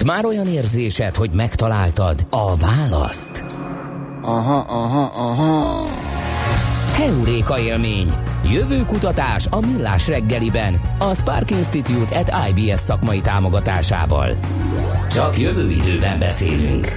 Már 0.09 0.25
olyan 0.25 0.47
érzésed, 0.47 1.15
hogy 1.15 1.31
megtaláltad 1.31 2.27
a 2.31 2.57
választ? 2.57 3.45
Aha, 4.23 4.59
aha, 4.59 5.03
aha. 5.03 5.87
Heuréka 6.93 7.59
élmény. 7.59 8.15
Jövő 8.45 8.85
kutatás 8.85 9.47
a 9.51 9.61
Millás 9.61 10.09
reggeliben. 10.09 10.81
A 10.99 11.15
Spark 11.15 11.51
Institute 11.51 12.19
at 12.19 12.49
IBS 12.49 12.81
szakmai 12.81 13.21
támogatásával. 13.21 14.37
Csak 15.11 15.39
jövő 15.39 15.71
időben 15.71 16.19
beszélünk. 16.19 16.95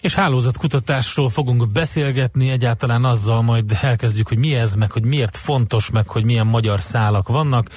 És 0.00 0.14
hálózatkutatásról 0.14 1.30
fogunk 1.30 1.72
beszélgetni, 1.72 2.50
egyáltalán 2.50 3.04
azzal 3.04 3.42
majd 3.42 3.78
elkezdjük, 3.80 4.28
hogy 4.28 4.38
mi 4.38 4.54
ez, 4.54 4.74
meg 4.74 4.90
hogy 4.90 5.04
miért 5.04 5.36
fontos, 5.36 5.90
meg 5.90 6.08
hogy 6.08 6.24
milyen 6.24 6.46
magyar 6.46 6.82
szálak 6.82 7.28
vannak. 7.28 7.68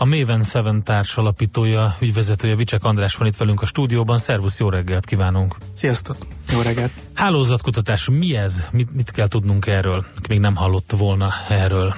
A 0.00 0.04
Maven 0.04 0.42
Seven 0.42 0.82
társ 0.82 1.16
alapítója, 1.16 1.96
ügyvezetője 2.00 2.56
Vicsek 2.56 2.84
András 2.84 3.14
van 3.14 3.28
itt 3.28 3.36
velünk 3.36 3.62
a 3.62 3.66
stúdióban. 3.66 4.18
Szervusz, 4.18 4.58
jó 4.58 4.68
reggelt 4.68 5.04
kívánunk! 5.04 5.56
Sziasztok! 5.74 6.16
Jó 6.52 6.60
reggelt! 6.60 6.90
Hálózatkutatás, 7.14 8.08
mi 8.08 8.36
ez? 8.36 8.68
Mit, 8.72 8.94
mit 8.94 9.10
kell 9.10 9.28
tudnunk 9.28 9.66
erről? 9.66 10.06
Még 10.28 10.38
nem 10.38 10.56
hallott 10.56 10.92
volna 10.98 11.28
erről. 11.48 11.94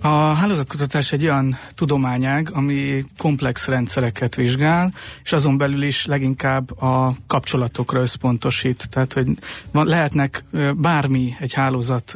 A 0.00 0.08
hálózatkutatás 0.08 1.12
egy 1.12 1.22
olyan 1.22 1.58
tudományág, 1.74 2.50
ami 2.52 3.04
komplex 3.18 3.66
rendszereket 3.66 4.34
vizsgál, 4.34 4.94
és 5.24 5.32
azon 5.32 5.58
belül 5.58 5.82
is 5.82 6.06
leginkább 6.06 6.80
a 6.80 7.14
kapcsolatokra 7.26 8.00
összpontosít. 8.00 8.88
Tehát, 8.90 9.12
hogy 9.12 9.26
van, 9.72 9.86
lehetnek 9.86 10.44
bármi 10.76 11.36
egy 11.38 11.52
hálózat 11.52 12.14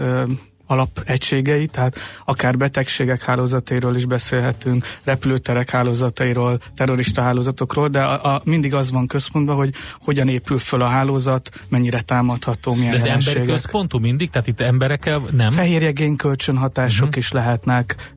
alapegységei, 0.66 1.66
tehát 1.66 1.98
akár 2.24 2.56
betegségek 2.56 3.22
hálózatairól 3.22 3.96
is 3.96 4.04
beszélhetünk, 4.04 4.86
repülőterek 5.04 5.70
hálózatairól, 5.70 6.58
terrorista 6.74 7.22
hálózatokról, 7.22 7.88
de 7.88 8.02
a, 8.02 8.34
a, 8.34 8.40
mindig 8.44 8.74
az 8.74 8.90
van 8.90 9.06
központban, 9.06 9.56
hogy 9.56 9.74
hogyan 10.00 10.28
épül 10.28 10.58
föl 10.58 10.82
a 10.82 10.86
hálózat, 10.86 11.50
mennyire 11.68 12.00
támadható, 12.00 12.74
milyen 12.74 12.90
De 12.90 12.96
ez 12.96 13.04
emberi 13.04 13.46
központú 13.46 13.98
mindig? 13.98 14.30
Tehát 14.30 14.48
itt 14.48 14.60
emberekkel 14.60 15.22
nem? 15.30 15.50
Fehérjegén 15.50 16.16
kölcsönhatások 16.16 17.06
uh-huh. 17.06 17.22
is 17.22 17.32
lehetnek. 17.32 18.14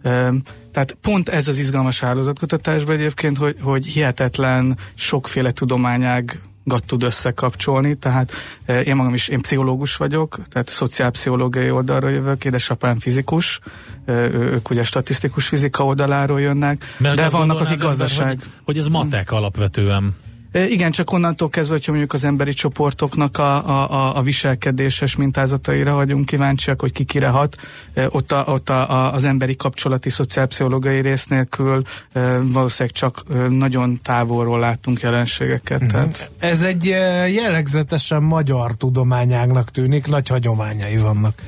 Tehát 0.71 0.97
pont 1.01 1.29
ez 1.29 1.47
az 1.47 1.60
izgalmas 1.60 1.99
hálózatkutatásban 1.99 2.95
egyébként, 2.95 3.38
hogy, 3.38 3.55
hogy 3.62 3.86
hihetetlen 3.86 4.77
sokféle 4.95 5.51
tudományág 5.51 6.39
tud 6.86 7.04
összekapcsolni, 7.04 7.95
tehát 7.95 8.32
e, 8.65 8.82
én 8.82 8.95
magam 8.95 9.13
is, 9.13 9.28
én 9.28 9.41
pszichológus 9.41 9.95
vagyok, 9.95 10.39
tehát 10.49 10.69
szociálpszichológiai 10.69 11.69
oldalról 11.69 12.12
jövök, 12.12 12.45
édesapám 12.45 12.99
fizikus, 12.99 13.60
e, 14.06 14.13
ők 14.32 14.69
ugye 14.69 14.84
statisztikus 14.84 15.47
fizika 15.47 15.86
oldaláról 15.86 16.41
jönnek, 16.41 16.95
Mert 16.97 17.15
de 17.15 17.30
vannak, 17.30 17.60
akik 17.60 17.80
gazdaság. 17.80 18.30
Ember, 18.30 18.45
hogy, 18.45 18.63
hogy 18.65 18.78
ez 18.78 18.88
matek 18.88 19.32
alapvetően. 19.32 20.15
Igen, 20.56 20.91
csak 20.91 21.12
onnantól 21.12 21.50
kezdve, 21.50 21.74
hogyha 21.74 21.91
mondjuk 21.91 22.13
az 22.13 22.24
emberi 22.24 22.54
csoportoknak 22.54 23.38
a, 23.38 23.68
a, 23.89 24.18
a 24.18 24.22
viselkedéses 24.22 25.15
mintázataira 25.15 25.96
vagyunk 25.96 26.26
kíváncsiak, 26.26 26.82
hogy 26.82 26.91
ki 26.91 27.04
kire 27.04 27.28
hat, 27.28 27.56
ott, 28.10 28.32
a, 28.32 28.44
ott 28.48 28.70
a, 28.70 28.89
a, 28.89 29.13
az 29.13 29.26
emberi 29.26 29.56
kapcsolati 29.56 30.10
szociálpszichológiai 30.10 31.02
rész 31.02 31.26
nélkül 31.26 31.84
valószínűleg 32.41 32.96
csak 32.96 33.24
nagyon 33.50 33.98
távolról 34.02 34.60
láttunk 34.60 35.00
jelenségeket. 35.00 35.80
Mm-hmm. 35.80 35.91
Tehát. 35.91 36.32
Ez 36.39 36.62
egy 36.62 36.86
jellegzetesen 37.34 38.24
magyar 38.24 38.76
tudományágnak 38.76 39.72
tűnik, 39.72 40.08
nagy 40.08 40.28
hagyományai 40.28 40.98
vannak. 40.98 41.41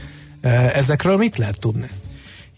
Ezekről 0.74 1.18
mit 1.18 1.38
lehet 1.38 1.60
tudni? 1.60 1.90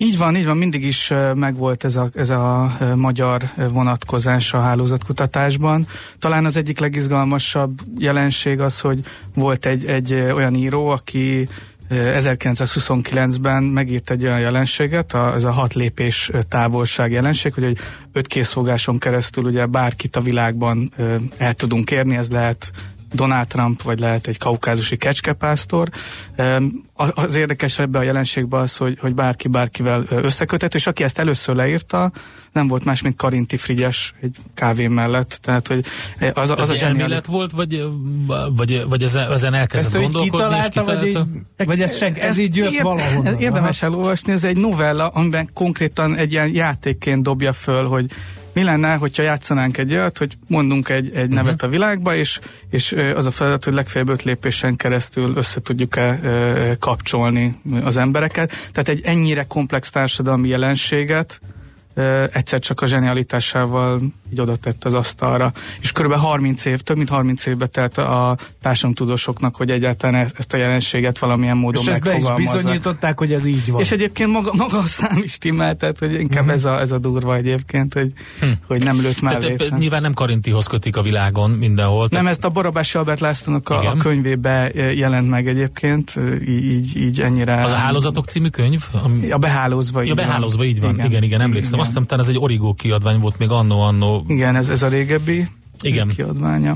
Így 0.02 0.18
van, 0.18 0.36
így 0.36 0.46
van, 0.46 0.58
mindig 0.58 0.84
is 0.84 1.14
megvolt 1.36 1.84
ez 1.84 1.96
a, 1.96 2.10
ez 2.14 2.30
a 2.30 2.78
magyar 2.96 3.42
vonatkozás 3.72 4.54
a 4.54 4.60
hálózatkutatásban. 4.60 5.88
Talán 6.20 6.46
az 6.46 6.56
egyik 6.56 6.80
legizgalmasabb 6.80 7.80
jelenség 7.98 8.60
az, 8.60 8.80
hogy 8.80 9.00
volt 9.36 9.66
egy, 9.66 9.86
egy 9.86 10.14
olyan 10.14 10.56
író, 10.56 10.88
aki 10.88 11.48
1929-ben 11.90 13.64
megírt 13.64 14.10
egy 14.10 14.24
olyan 14.24 14.40
jelenséget, 14.40 15.14
ez 15.14 15.44
a 15.44 15.52
hat 15.52 15.74
lépés 15.74 16.32
távolság 16.50 17.12
jelenség, 17.12 17.54
hogy, 17.54 17.64
hogy 17.64 17.78
öt 18.14 18.28
készfogáson 18.28 18.98
keresztül 18.98 19.44
ugye 19.44 19.66
bárkit 19.66 20.16
a 20.16 20.22
világban 20.22 20.94
el 21.38 21.54
tudunk 21.54 21.92
érni, 21.92 22.16
ez 22.16 22.30
lehet 22.30 22.72
Donald 23.14 23.48
Trump, 23.48 23.82
vagy 23.82 24.00
lehet 24.00 24.28
egy 24.28 24.38
kaukázusi 24.38 24.98
kecskepásztor. 24.98 25.90
Az 27.16 27.36
érdekes 27.36 27.80
ebbe 27.80 28.00
a 28.00 28.02
jelenségben 28.02 28.62
az, 28.62 28.78
hogy, 28.78 28.98
hogy 29.00 29.14
bárki 29.14 29.48
bárkivel 29.48 30.04
összeköthető, 30.10 30.78
és 30.78 30.88
aki 30.88 31.04
ezt 31.04 31.20
először 31.20 31.56
leírta, 31.56 32.12
nem 32.52 32.68
volt 32.68 32.86
más, 32.86 33.02
mint 33.02 33.16
Karinti 33.16 33.58
Frigyes 33.58 34.14
egy 34.22 34.38
kávé 34.54 34.88
mellett. 34.88 35.40
Tehát, 35.42 35.68
hogy 35.68 35.86
az, 36.34 36.50
az, 36.50 36.60
az 36.60 36.70
a 36.70 36.76
zseniális... 36.76 37.18
volt, 37.26 37.52
vagy, 37.52 37.88
vagy, 38.56 38.86
vagy 38.90 39.04
ezen, 39.04 39.32
ezen 39.32 39.54
elkezdett 39.54 39.94
ezt 39.94 40.02
gondolkodni, 40.02 40.30
kitalálta, 40.30 40.66
és 40.66 40.74
kitalálta? 40.74 41.26
Vagy, 41.26 41.44
így, 41.60 41.68
vagy 41.68 41.82
ez, 41.82 41.98
sen, 41.98 42.14
ez 42.14 42.38
így 42.38 42.56
jött 42.56 42.80
valahonnan? 42.80 43.40
Érdemes 43.40 43.82
elolvasni, 43.82 44.32
ez 44.32 44.44
egy 44.44 44.58
novella, 44.58 45.08
amiben 45.08 45.50
konkrétan 45.54 46.16
egy 46.16 46.32
ilyen 46.32 46.54
játékként 46.54 47.24
dobja 47.24 47.54
föl, 47.54 47.86
hogy 47.86 48.06
mi 48.60 48.66
lenne, 48.66 48.96
hogyha 48.96 49.24
játszanánk 49.24 49.78
egy 49.78 49.94
olyat, 49.94 50.18
hogy 50.18 50.38
mondunk 50.48 50.90
egy, 50.90 51.12
egy 51.16 51.30
nevet 51.30 51.54
uh-huh. 51.54 51.70
a 51.70 51.72
világba, 51.72 52.16
és, 52.16 52.40
és 52.70 52.96
az 53.16 53.26
a 53.26 53.32
feladat, 53.32 53.64
hogy 53.64 53.74
legfeljebb 53.74 54.10
öt 54.10 54.24
lépésen 54.24 54.76
keresztül 54.76 55.36
össze 55.36 55.62
tudjuk-e 55.62 56.20
kapcsolni 56.80 57.62
az 57.84 57.98
embereket. 57.98 58.52
Tehát 58.72 58.90
egy 58.90 59.02
ennyire 59.04 59.44
komplex 59.44 59.90
társadalmi 59.90 60.48
jelenséget 60.48 61.42
egyszer 62.32 62.60
csak 62.60 62.82
a 62.82 62.86
zsenialitásával 62.86 64.02
így 64.32 64.40
oda 64.40 64.56
tett 64.56 64.86
az 64.86 64.94
asztalra. 64.94 65.52
És 65.80 65.92
kb. 65.92 66.14
30 66.14 66.66
év, 66.66 66.80
több 66.82 66.98
mint 66.98 67.10
30 67.10 67.46
évbe 67.46 67.66
telt 67.68 67.98
a 67.98 68.38
társadalomtudósoknak, 68.62 69.56
hogy 69.56 69.72
egyáltalán 69.72 70.32
ezt 70.38 70.54
a 70.54 70.58
jelenséget 70.58 71.20
valamilyen 71.20 71.58
módon 71.58 71.82
és 71.82 71.90
megfogalmazza. 71.90 72.42
És 72.42 72.64
bizonyították, 72.64 73.18
hogy 73.18 73.34
ez 73.34 73.46
így 73.46 73.72
van. 73.72 73.82
És 73.82 73.92
egyébként 73.92 74.32
maga, 74.32 74.54
maga 74.54 74.78
a 74.78 74.86
szám 74.86 75.22
is 75.24 75.38
timmel, 75.38 75.76
tehát 75.76 76.00
hogy 76.00 76.14
inkább 76.14 76.44
uh-huh. 76.44 76.58
ez, 76.58 76.66
a, 76.66 76.80
ez 76.80 76.92
a 76.92 76.98
durva 76.98 77.36
egyébként, 77.36 77.94
hogy, 77.94 78.12
hm. 78.40 78.48
hogy 78.68 78.84
nem 78.84 79.02
lőtt. 79.02 79.20
Tehát, 79.20 79.78
nyilván 79.78 80.02
nem 80.02 80.14
Karintihoz 80.14 80.68
kötik 80.68 80.98
a 80.98 81.02
világon 81.02 81.52
mindenhol. 81.52 82.08
Nem, 82.12 82.28
ezt 82.28 82.44
a 82.44 82.50
Barabási 82.50 82.98
Albert 82.98 83.20
Lászlónak 83.20 83.70
a, 83.70 83.90
a 83.90 83.96
könyvébe 83.96 84.72
jelent 84.94 85.30
meg 85.30 85.48
egyébként, 85.48 86.20
így, 86.48 86.66
így, 86.66 86.98
így 86.98 87.22
ennyire. 87.22 87.64
Az 87.64 87.72
a 87.72 87.76
Hálózatok 87.76 88.26
című 88.26 88.48
könyv? 88.48 88.84
Ami... 89.04 89.32
A 89.32 89.38
behálózva, 89.38 90.02
így 90.02 90.08
ja, 90.08 90.14
behálózva, 90.14 90.64
így 90.64 90.80
van. 90.80 90.94
Igen, 90.94 91.06
igen, 91.06 91.24
igen 91.24 91.42
emlékszem. 91.42 91.80
Igen. 91.80 91.86
Hiszem, 91.90 92.06
talán 92.06 92.24
ez 92.24 92.30
egy 92.30 92.40
origó 92.40 92.74
kiadvány 92.74 93.20
volt 93.20 93.38
még 93.38 93.50
annó-annó. 93.50 94.24
Igen, 94.28 94.56
ez, 94.56 94.70
ez 94.70 94.84
a 94.84 94.88
régebbi 94.88 95.48
igen. 95.82 96.08
kiadványa. 96.08 96.76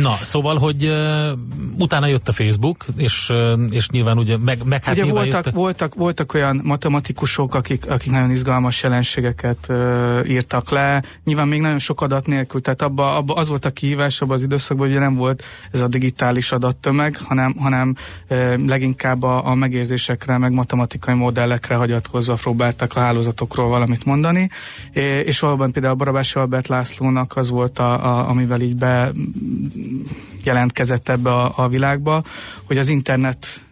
Na, 0.00 0.16
szóval, 0.22 0.58
hogy 0.58 0.86
uh, 0.86 1.38
utána 1.78 2.06
jött 2.06 2.28
a 2.28 2.32
Facebook, 2.32 2.84
és, 2.96 3.28
uh, 3.30 3.60
és 3.70 3.88
nyilván 3.88 4.18
ugye 4.18 4.36
meg, 4.36 4.62
meg 4.64 4.84
hát 4.84 4.94
ugye 4.94 5.12
voltak, 5.12 5.44
jött... 5.44 5.54
voltak, 5.54 5.94
voltak 5.94 6.34
olyan 6.34 6.60
matematikusok, 6.64 7.54
akik, 7.54 7.90
akik 7.90 8.10
nagyon 8.10 8.30
izgalmas 8.30 8.82
jelenségeket 8.82 9.66
uh, 9.68 10.20
írtak 10.28 10.70
le, 10.70 11.02
nyilván 11.24 11.48
még 11.48 11.60
nagyon 11.60 11.78
sok 11.78 12.00
adat 12.00 12.26
nélkül, 12.26 12.60
tehát 12.60 12.82
abba, 12.82 13.16
abba 13.16 13.34
az 13.34 13.48
volt 13.48 13.64
a 13.64 13.70
kihívás 13.70 14.20
abban 14.20 14.36
az 14.36 14.42
időszakban, 14.42 14.88
hogy 14.88 14.98
nem 14.98 15.14
volt 15.14 15.44
ez 15.72 15.80
a 15.80 15.88
digitális 15.88 16.52
adattömeg, 16.52 17.16
hanem, 17.16 17.54
hanem 17.58 17.94
uh, 18.30 18.66
leginkább 18.66 19.22
a, 19.22 19.46
a 19.46 19.54
megérzésekre, 19.54 20.38
meg 20.38 20.52
matematikai 20.52 21.14
modellekre 21.14 21.74
hagyatkozva 21.74 22.34
próbáltak 22.34 22.96
a 22.96 23.00
hálózatokról 23.00 23.68
valamit 23.68 24.04
mondani, 24.04 24.50
és 25.24 25.40
valóban 25.40 25.72
például 25.72 25.94
Barabási 25.94 26.38
Albert 26.38 26.68
Lászlónak 26.68 27.36
az 27.36 27.50
volt, 27.50 27.78
a, 27.78 27.92
a, 27.92 28.28
amivel 28.28 28.60
így 28.60 28.76
be 28.76 29.12
jelentkezett 30.44 31.08
ebbe 31.08 31.30
a, 31.30 31.52
a 31.56 31.68
világba, 31.68 32.24
hogy 32.64 32.78
az 32.78 32.88
internet 32.88 33.64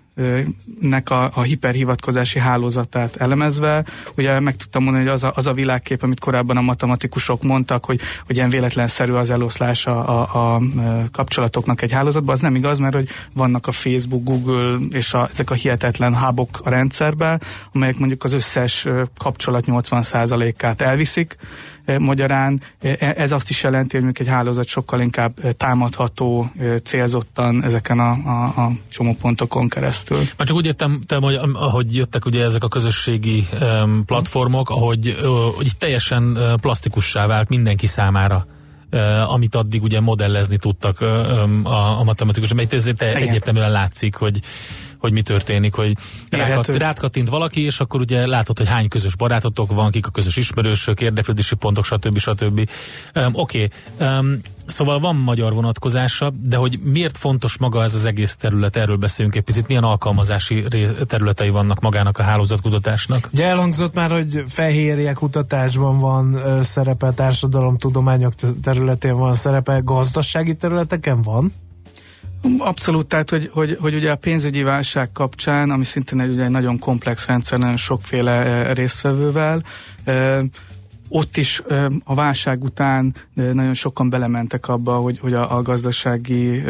nek 0.81 1.11
a, 1.11 1.31
a 1.35 1.43
hiperhivatkozási 1.43 2.39
hálózatát 2.39 3.17
elemezve, 3.17 3.85
ugye 4.17 4.41
meg 4.41 4.57
tudtam 4.57 4.83
mondani, 4.83 5.05
hogy 5.05 5.13
az 5.13 5.25
a, 5.25 5.33
az 5.35 5.47
a 5.47 5.53
világkép, 5.53 6.03
amit 6.03 6.21
korábban 6.21 6.57
a 6.57 6.61
matematikusok 6.61 7.43
mondtak, 7.43 7.85
hogy, 7.85 8.01
hogy 8.27 8.37
ilyen 8.37 8.51
véletlenszerű 8.51 9.13
az 9.13 9.31
eloszlás 9.31 9.87
a, 9.87 10.09
a, 10.09 10.55
a 10.55 10.61
kapcsolatoknak 11.13 11.83
egy 11.83 11.93
hálózatban, 11.93 12.35
az 12.35 12.41
nem 12.41 12.55
igaz, 12.55 12.79
mert 12.79 12.95
hogy 12.95 13.09
vannak 13.35 13.67
a 13.67 13.73
Facebook, 13.73 14.25
Google 14.25 14.79
és 14.91 15.15
a, 15.15 15.29
ezek 15.31 15.51
a 15.51 15.55
hihetetlen 15.55 16.17
hubok 16.17 16.61
a 16.65 16.71
rendszerben, 16.71 17.41
amelyek 17.73 17.99
mondjuk 17.99 18.25
az 18.25 18.33
összes 18.33 18.87
kapcsolat 19.19 19.65
80%-át 19.67 20.81
elviszik, 20.81 21.37
magyarán. 21.99 22.63
Eh, 22.81 22.97
ez 22.99 23.33
azt 23.33 23.51
is 23.51 23.63
jelenti, 23.63 23.99
hogy 23.99 24.11
egy 24.19 24.29
hálózat 24.29 24.67
sokkal 24.67 25.01
inkább 25.01 25.33
eh, 25.43 25.53
támadható 25.53 26.51
célzottan 26.85 27.65
ezeken 27.65 27.99
a, 27.99 28.11
a, 28.11 28.61
a 28.61 28.71
csomópontokon 28.89 29.69
keresztül. 29.69 30.19
Már 30.37 30.47
csak 30.47 30.57
úgy 30.57 30.67
értem, 30.67 31.03
te, 31.07 31.17
hogy 31.17 31.39
ahogy 31.53 31.95
jöttek 31.95 32.25
ugye 32.25 32.45
ezek 32.45 32.65
a 32.65 32.69
közösségi 32.69 33.47
platformok, 34.07 34.71
ahogy, 34.71 35.17
hogy 35.57 35.71
teljesen 35.79 36.39
plastikussá 36.61 37.27
vált 37.27 37.49
mindenki 37.49 37.87
számára 37.87 38.47
amit 39.27 39.55
addig 39.55 39.83
ugye 39.83 40.01
modellezni 40.01 40.57
tudtak 40.57 41.01
a, 41.01 41.99
a 41.99 42.03
matematikusok, 42.03 42.57
mert 42.57 42.73
ez 42.73 42.87
egyértelműen 42.99 43.71
látszik, 43.71 44.15
hogy 44.15 44.41
hogy 45.03 45.13
mi 45.13 45.23
történik, 45.23 45.75
hogy 45.75 45.97
rákat, 46.31 46.67
rákattint 46.67 47.29
valaki, 47.29 47.61
és 47.65 47.81
akkor 47.81 48.01
ugye 48.01 48.27
látod, 48.27 48.59
hogy 48.59 48.69
hány 48.69 48.89
közös 48.89 49.17
barátotok 49.17 49.73
van, 49.73 49.91
kik 49.91 50.07
a 50.07 50.11
közös 50.11 50.37
ismerősök, 50.37 51.01
érdeklődési 51.01 51.55
pontok, 51.55 51.85
stb. 51.85 52.19
stb. 52.19 52.69
Um, 53.15 53.35
Oké, 53.35 53.69
okay. 53.95 54.09
um, 54.09 54.41
Szóval 54.67 55.01
van 55.01 55.17
magyar 55.17 55.53
vonatkozása, 55.53 56.33
de 56.41 56.57
hogy 56.57 56.79
miért 56.83 57.19
fontos 57.19 57.59
maga 57.59 57.83
ez 57.83 57.95
az 57.95 58.05
egész 58.05 58.37
terület, 58.37 58.77
erről 58.77 58.97
beszélünk 58.97 59.35
egy 59.35 59.43
picit, 59.43 59.67
milyen 59.67 59.83
alkalmazási 59.83 60.65
területei 61.07 61.51
vannak 61.51 61.81
magának 61.81 62.19
a 62.19 62.23
hálózatkutatásnak? 62.23 63.29
Ugye 63.33 63.47
elhangzott 63.47 63.95
már, 63.95 64.11
hogy 64.11 64.45
fehérje 64.47 65.13
kutatásban 65.13 65.99
van 65.99 66.39
szerepe, 66.63 67.13
társadalomtudományok 67.13 68.33
területén 68.63 69.17
van 69.17 69.35
szerepe, 69.35 69.81
gazdasági 69.85 70.57
területeken 70.57 71.23
van? 71.23 71.53
Abszolút, 72.59 73.07
tehát 73.07 73.31
hogy, 73.31 73.51
hogy, 73.53 73.77
hogy 73.81 73.95
ugye 73.95 74.11
a 74.11 74.17
pénzügyi 74.17 74.63
válság 74.63 75.13
kapcsán, 75.13 75.71
ami 75.71 75.85
szintén 75.85 76.21
egy, 76.21 76.31
ugye 76.31 76.45
egy 76.45 76.51
nagyon 76.51 76.79
komplex 76.79 77.27
rendszer, 77.27 77.59
nagyon 77.59 77.77
sokféle 77.77 78.73
résztvevővel, 78.73 79.63
ott 81.13 81.37
is 81.37 81.63
a 82.05 82.15
válság 82.15 82.65
után 82.65 83.15
nagyon 83.35 83.75
sokan 83.75 84.11
belementek 84.11 84.69
abba, 84.69 84.95
hogy, 84.95 85.19
hogy 85.19 85.35
a, 85.35 85.57
a 85.57 85.63
gazdasági 85.63 86.63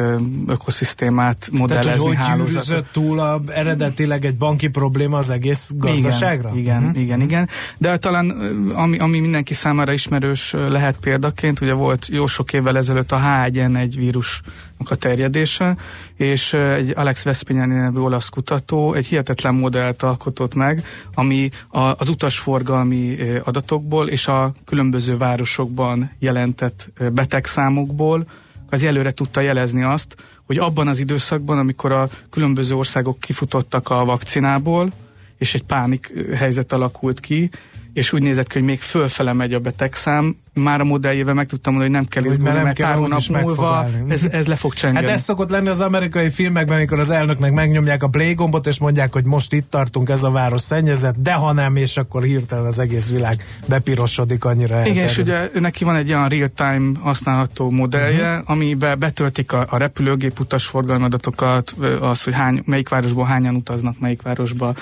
ökoszisztémát 0.47 1.49
modellezni 1.53 2.11
Tehát, 2.13 2.39
hogy 2.39 2.67
hogy 2.67 2.85
túl 2.93 3.21
a, 3.21 3.41
eredetileg 3.47 4.25
egy 4.25 4.37
banki 4.37 4.69
probléma 4.69 5.17
az 5.17 5.31
egész 5.31 5.71
gazdaságra? 5.77 6.49
Igen, 6.49 6.61
igen, 6.61 6.83
uh-huh. 6.83 7.03
igen, 7.03 7.21
igen. 7.21 7.49
De 7.79 7.97
talán 7.97 8.31
ami, 8.75 8.99
ami 8.99 9.21
mindenki 9.21 9.55
számára 9.55 9.93
ismerős 9.93 10.53
lehet 10.53 10.97
példaként, 11.01 11.61
ugye 11.61 11.73
volt 11.73 12.07
jó 12.11 12.27
sok 12.27 12.53
évvel 12.53 12.77
ezelőtt 12.77 13.13
a 13.13 13.19
H1N1 13.19 13.93
vírus 13.97 14.43
a 14.91 14.97
terjedése, 14.97 15.77
és 16.23 16.53
egy 16.53 16.93
Alex 16.97 17.23
Veszpényáni 17.25 17.75
nevű 17.75 18.01
olasz 18.01 18.29
kutató 18.29 18.95
egy 18.95 19.07
hihetetlen 19.07 19.55
modellt 19.55 20.03
alkotott 20.03 20.55
meg, 20.55 20.85
ami 21.15 21.51
az 21.69 22.09
utasforgalmi 22.09 23.17
adatokból 23.45 24.09
és 24.09 24.27
a 24.27 24.53
különböző 24.65 25.17
városokban 25.17 26.11
jelentett 26.19 26.89
betegszámokból 27.13 28.27
az 28.71 28.85
előre 28.85 29.11
tudta 29.11 29.41
jelezni 29.41 29.83
azt, 29.83 30.17
hogy 30.47 30.59
abban 30.59 30.89
az 30.89 30.99
időszakban, 30.99 31.59
amikor 31.59 31.93
a 31.93 32.09
különböző 32.31 32.75
országok 32.75 33.21
kifutottak 33.21 33.91
a 33.91 34.05
vakcinából, 34.05 34.93
és 35.39 35.55
egy 35.55 35.65
pánik 35.65 36.13
helyzet 36.35 36.73
alakult 36.73 37.21
ki, 37.21 37.51
és 37.93 38.13
úgy 38.13 38.23
nézett 38.23 38.47
ki, 38.47 38.59
hogy 38.59 38.69
még 38.69 38.81
fölfele 38.81 39.33
megy 39.33 39.55
a 39.55 39.59
betegszám, 39.59 40.37
már 40.55 40.81
a 40.81 40.85
modelljével 40.85 41.35
meg 41.35 41.47
tudtam 41.47 41.73
mondani, 41.73 41.95
hogy 41.95 42.03
nem 42.03 42.11
kell 42.11 42.33
izgulni, 42.33 42.53
mert, 42.53 42.65
mert 42.65 42.81
pár 42.81 42.95
hónap 42.95 43.21
múlva 43.27 43.87
ez, 44.09 44.25
ez 44.25 44.47
le 44.47 44.57
fog 44.57 44.75
csengeni. 44.75 45.07
Hát 45.07 45.15
ez 45.15 45.23
szokott 45.23 45.51
lenni 45.51 45.69
az 45.69 45.81
amerikai 45.81 46.31
filmekben, 46.31 46.77
amikor 46.77 46.99
az 46.99 47.11
elnöknek 47.11 47.53
megnyomják 47.53 48.03
a 48.03 48.09
play 48.09 48.35
gombot, 48.35 48.67
és 48.67 48.79
mondják, 48.79 49.13
hogy 49.13 49.25
most 49.25 49.53
itt 49.53 49.71
tartunk, 49.71 50.09
ez 50.09 50.23
a 50.23 50.31
város 50.31 50.61
szennyezett, 50.61 51.15
de 51.19 51.33
ha 51.33 51.53
nem, 51.53 51.77
és 51.77 51.97
akkor 51.97 52.23
hirtelen 52.23 52.65
az 52.65 52.79
egész 52.79 53.11
világ 53.11 53.45
bepirosodik 53.67 54.45
annyira. 54.45 54.87
Igen, 54.87 55.07
és 55.07 55.19
ugye 55.19 55.51
neki 55.55 55.85
van 55.85 55.97
egy 55.97 56.13
olyan 56.13 56.29
real-time 56.29 56.99
használható 57.01 57.71
modellje, 57.71 58.31
uh-huh. 58.31 58.51
amiben 58.51 58.99
betöltik 58.99 59.53
a, 59.53 59.67
a 59.69 59.77
repülőgép 59.77 60.41
utasforgalmi 60.41 61.05
adatokat, 61.05 61.75
az, 62.01 62.23
hogy 62.23 62.35
hány, 62.35 62.63
melyik 62.65 62.89
városból 62.89 63.25
hányan 63.25 63.55
utaznak, 63.55 63.99
melyik 63.99 64.23
városba, 64.23 64.75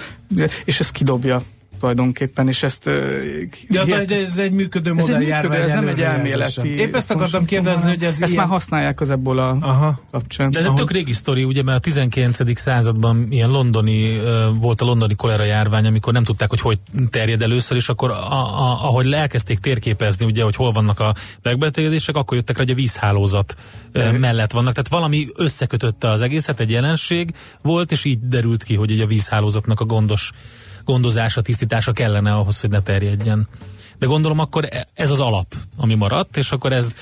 és 0.65 0.81
ez 0.81 0.91
kidobja 0.91 1.43
tulajdonképpen, 1.81 2.49
és 2.49 2.63
ezt... 2.63 2.91
Ja, 3.69 3.85
de 3.85 4.17
ez 4.17 4.39
egy 4.39 4.53
működő 4.53 4.93
modell 4.93 5.15
ez, 5.15 5.21
egy 5.21 5.29
működő, 5.29 5.63
ez 5.63 5.71
nem 5.71 5.89
egy 5.89 6.01
elméleti. 6.01 6.69
Épp 6.69 6.95
ezt 6.95 7.11
akartam 7.11 7.45
kérdezni, 7.45 7.89
hogy 7.89 8.05
ez 8.05 8.23
Ezt 8.23 8.33
ilyen... 8.33 8.43
már 8.43 8.53
használják 8.53 9.01
az 9.01 9.11
ebből 9.11 9.39
a 9.39 9.57
Aha. 9.61 10.01
kapcsán. 10.11 10.51
De 10.51 10.61
ez 10.61 10.67
egy 10.67 10.75
tök 10.75 10.91
régi 10.91 11.13
sztori, 11.13 11.45
ugye, 11.45 11.63
mert 11.63 11.79
a 11.79 11.81
19. 11.81 12.59
században 12.59 13.27
ilyen 13.31 13.51
londoni, 13.51 14.21
volt 14.61 14.81
a 14.81 14.85
londoni 14.85 15.15
kolera 15.15 15.45
járvány, 15.45 15.87
amikor 15.87 16.13
nem 16.13 16.25
tudták, 16.25 16.49
hogy 16.49 16.61
hogy 16.61 16.79
terjed 17.11 17.43
először, 17.43 17.77
és 17.77 17.89
akkor 17.89 18.11
a, 18.11 18.33
a, 18.33 18.85
ahogy 18.85 19.13
elkezdték 19.13 19.59
térképezni, 19.59 20.27
ugye, 20.27 20.43
hogy 20.43 20.57
hol 20.57 20.73
vannak 20.73 21.01
a 21.01 21.15
megbetegedések, 21.43 22.17
akkor 22.17 22.37
jöttek 22.37 22.57
rá, 22.57 22.63
hogy 22.63 22.73
a 22.73 22.77
vízhálózat 22.77 23.57
de. 23.93 24.13
mellett 24.13 24.53
vannak. 24.53 24.73
Tehát 24.73 24.89
valami 24.89 25.29
összekötötte 25.35 26.11
az 26.11 26.21
egészet, 26.21 26.61
egy 26.61 26.71
jelenség 26.71 27.35
volt, 27.63 27.93
és 27.93 28.05
így 28.05 28.19
derült 28.29 28.63
ki, 28.63 28.75
hogy 28.75 29.01
a 29.01 29.07
vízhálózatnak 29.07 29.81
a 29.81 29.85
gondos 29.85 30.33
gondozása, 30.85 31.43
tisztítása 31.43 31.93
kellene 31.93 32.35
ahhoz, 32.35 32.61
hogy 32.61 32.71
ne 32.71 32.81
terjedjen. 32.81 33.49
De 33.99 34.07
gondolom 34.07 34.39
akkor 34.39 34.65
e- 34.71 34.89
ez 34.95 35.11
az 35.11 35.21
alap, 35.21 35.55
ami 35.77 35.95
maradt, 35.95 36.37
és 36.37 36.51
akkor 36.51 36.73
ez, 36.73 36.95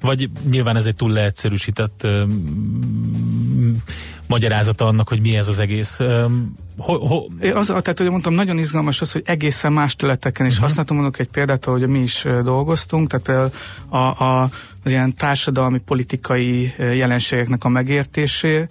vagy 0.00 0.30
nyilván 0.50 0.76
ez 0.76 0.86
egy 0.86 0.96
túl 0.96 1.10
leegyszerűsített 1.10 2.00
um, 2.04 3.82
magyarázata 4.26 4.86
annak, 4.86 5.08
hogy 5.08 5.20
mi 5.20 5.36
ez 5.36 5.48
az 5.48 5.58
egész. 5.58 5.98
Um, 5.98 6.56
ho, 6.76 7.06
ho. 7.06 7.26
Az, 7.54 7.66
tehát, 7.66 7.98
hogy 7.98 8.10
mondtam, 8.10 8.34
nagyon 8.34 8.58
izgalmas 8.58 9.00
az, 9.00 9.12
hogy 9.12 9.22
egészen 9.24 9.72
más 9.72 9.96
területeken 9.96 10.46
is 10.46 10.52
uh-huh. 10.52 10.66
használtam, 10.66 10.96
mondok 10.96 11.18
egy 11.18 11.28
példát, 11.28 11.64
hogy 11.64 11.88
mi 11.88 11.98
is 11.98 12.26
dolgoztunk, 12.42 13.08
tehát 13.08 13.26
például 13.26 13.50
a, 13.88 14.24
a 14.24 14.50
az 14.84 14.90
ilyen 14.90 15.14
társadalmi, 15.14 15.78
politikai 15.78 16.74
jelenségeknek 16.78 17.64
a 17.64 17.68
megértése, 17.68 18.68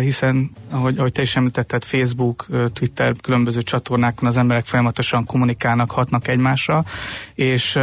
hiszen, 0.00 0.50
ahogy, 0.70 0.98
ahogy 0.98 1.12
te 1.12 1.22
is 1.22 1.36
említetted, 1.36 1.84
Facebook, 1.84 2.46
Twitter, 2.72 3.14
különböző 3.22 3.62
csatornákon 3.62 4.28
az 4.28 4.36
emberek 4.36 4.64
folyamatosan 4.64 5.24
kommunikálnak, 5.24 5.90
hatnak 5.90 6.28
egymásra, 6.28 6.84
és 7.34 7.78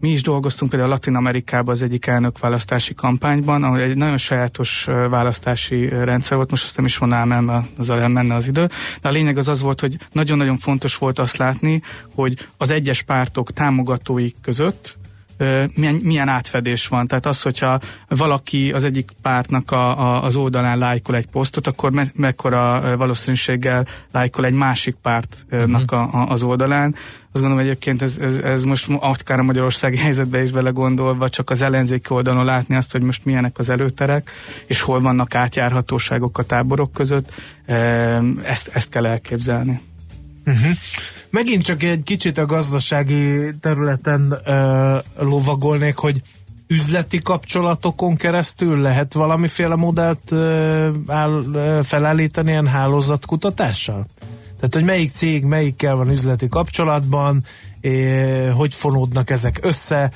mi 0.00 0.10
is 0.10 0.22
dolgoztunk 0.22 0.70
például 0.70 0.90
Latin 0.90 1.14
Amerikában 1.14 1.74
az 1.74 1.82
egyik 1.82 2.06
elnökválasztási 2.06 2.94
kampányban, 2.94 3.62
ahol 3.62 3.80
egy 3.80 3.96
nagyon 3.96 4.18
sajátos 4.18 4.84
választási 4.84 5.88
rendszer 5.88 6.36
volt, 6.36 6.50
most 6.50 6.64
azt 6.64 6.76
nem 6.76 6.84
is 6.84 6.98
mondanám 6.98 7.32
el, 7.32 7.40
mert 7.40 7.66
az 7.78 7.88
menne 7.88 8.34
az 8.34 8.46
idő, 8.46 8.68
de 9.00 9.08
a 9.08 9.12
lényeg 9.12 9.38
az 9.38 9.48
az 9.48 9.60
volt, 9.60 9.80
hogy 9.80 9.96
nagyon-nagyon 10.12 10.58
fontos 10.58 10.96
volt 10.96 11.18
azt 11.18 11.36
látni, 11.36 11.82
hogy 12.14 12.48
az 12.56 12.70
egyes 12.70 13.02
pártok 13.02 13.52
támogatói 13.52 14.30
között 14.42 14.98
milyen, 15.74 15.94
milyen 16.02 16.28
átfedés 16.28 16.86
van. 16.86 17.06
Tehát 17.06 17.26
az, 17.26 17.42
hogyha 17.42 17.80
valaki 18.08 18.72
az 18.72 18.84
egyik 18.84 19.10
pártnak 19.22 19.70
a, 19.70 19.98
a, 19.98 20.22
az 20.22 20.36
oldalán 20.36 20.78
lájkol 20.78 21.16
egy 21.16 21.26
posztot, 21.26 21.66
akkor 21.66 21.92
me, 21.92 22.06
mekkora 22.14 22.96
valószínűséggel 22.96 23.86
lájkol 24.12 24.44
egy 24.44 24.52
másik 24.52 24.94
pártnak 25.02 25.92
uh-huh. 25.92 26.14
a, 26.14 26.22
a, 26.22 26.30
az 26.30 26.42
oldalán. 26.42 26.94
Azt 27.32 27.42
gondolom 27.42 27.66
egyébként 27.66 28.02
ez, 28.02 28.16
ez, 28.20 28.34
ez 28.34 28.64
most 28.64 28.90
akár 29.00 29.38
a 29.38 29.42
magyarországi 29.42 29.96
helyzetbe 30.06 30.42
is 30.42 30.50
belegondolva, 30.50 31.28
csak 31.28 31.50
az 31.50 31.62
ellenzéki 31.62 32.06
oldalon 32.08 32.44
látni 32.44 32.76
azt, 32.76 32.92
hogy 32.92 33.02
most 33.02 33.24
milyenek 33.24 33.58
az 33.58 33.68
előterek, 33.68 34.30
és 34.66 34.80
hol 34.80 35.00
vannak 35.00 35.34
átjárhatóságok 35.34 36.38
a 36.38 36.42
táborok 36.42 36.92
között, 36.92 37.32
ezt, 38.42 38.68
ezt 38.72 38.88
kell 38.88 39.06
elképzelni. 39.06 39.80
Uh-huh. 40.46 40.72
Megint 41.30 41.62
csak 41.62 41.82
egy 41.82 42.02
kicsit 42.02 42.38
a 42.38 42.46
gazdasági 42.46 43.54
területen 43.60 44.40
uh, 44.46 45.24
lovagolnék, 45.26 45.96
hogy 45.96 46.22
üzleti 46.66 47.18
kapcsolatokon 47.18 48.16
keresztül 48.16 48.80
lehet 48.80 49.12
valamiféle 49.12 49.74
modellt 49.74 50.30
uh, 50.30 50.88
áll, 51.06 51.30
uh, 51.30 51.82
felállítani 51.82 52.50
ilyen 52.50 52.66
hálózatkutatással? 52.66 54.06
Tehát, 54.64 54.74
hogy 54.74 54.94
melyik 54.94 55.12
cég 55.12 55.44
melyikkel 55.44 55.94
van 55.94 56.10
üzleti 56.10 56.48
kapcsolatban, 56.48 57.44
eh, 57.80 58.52
hogy 58.54 58.74
fonódnak 58.74 59.30
ezek 59.30 59.58
össze, 59.62 60.12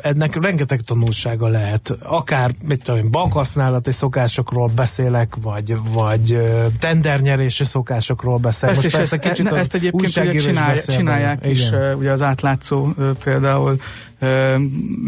ennek 0.00 0.42
rengeteg 0.42 0.80
tanulsága 0.80 1.48
lehet. 1.48 1.96
Akár, 2.02 2.50
mit 2.68 2.82
tudom 2.82 3.10
bankhasználati 3.10 3.90
szokásokról 3.90 4.70
beszélek, 4.74 5.34
vagy, 5.42 5.76
vagy 5.92 6.38
tendernyerési 6.78 7.64
szokásokról 7.64 8.36
beszélek. 8.38 8.74
Persze, 8.74 8.98
Most 8.98 9.10
persze 9.10 9.28
kicsit 9.28 9.52
e, 9.52 9.56
ezt 9.56 9.74
egyébként 9.74 10.16
ugye 10.16 10.38
csinálj, 10.38 10.78
csinálják 10.86 11.46
is, 11.46 11.66
Igen. 11.66 11.94
ugye 11.94 12.10
az 12.10 12.22
átlátszó 12.22 12.88
például 13.24 13.80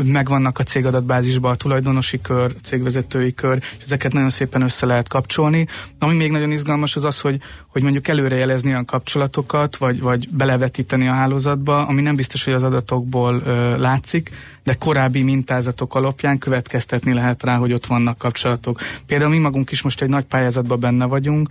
megvannak 0.03 0.59
a 0.59 0.63
cégadatbázisban 0.63 1.53
a 1.53 1.55
tulajdonosi 1.55 2.21
kör, 2.21 2.55
cégvezetői 2.63 3.35
kör, 3.35 3.57
és 3.57 3.85
ezeket 3.85 4.13
nagyon 4.13 4.31
szépen 4.31 4.63
össze 4.63 4.87
lehet 4.87 5.09
kapcsolni. 5.09 5.67
Ami 5.99 6.17
még 6.17 6.31
nagyon 6.31 6.51
izgalmas 6.51 6.97
az 6.97 7.05
az, 7.05 7.21
hogy, 7.21 7.41
hogy 7.67 7.83
mondjuk 7.83 8.09
előrejelezni 8.09 8.71
olyan 8.71 8.85
kapcsolatokat, 8.85 9.77
vagy, 9.77 10.01
vagy 10.01 10.29
belevetíteni 10.29 11.09
a 11.09 11.13
hálózatba, 11.13 11.87
ami 11.87 12.03
nem 12.03 12.17
biztos, 12.17 12.45
hogy 12.45 12.55
az 12.55 12.63
adatokból 12.63 13.43
látszik, 13.79 14.31
de 14.65 14.75
korábbi 14.75 15.23
mintázatok 15.23 15.95
alapján 15.95 16.39
következtetni 16.39 17.13
lehet 17.13 17.43
rá, 17.43 17.57
hogy 17.57 17.73
ott 17.73 17.87
vannak 17.87 18.19
kapcsolatok. 18.19 18.81
Például 19.07 19.31
mi 19.31 19.39
magunk 19.39 19.71
is 19.71 19.83
most 19.83 20.03
egy 20.03 20.09
nagy 20.09 20.25
pályázatban 20.25 20.81
benne 20.81 21.05
vagyunk, 21.05 21.49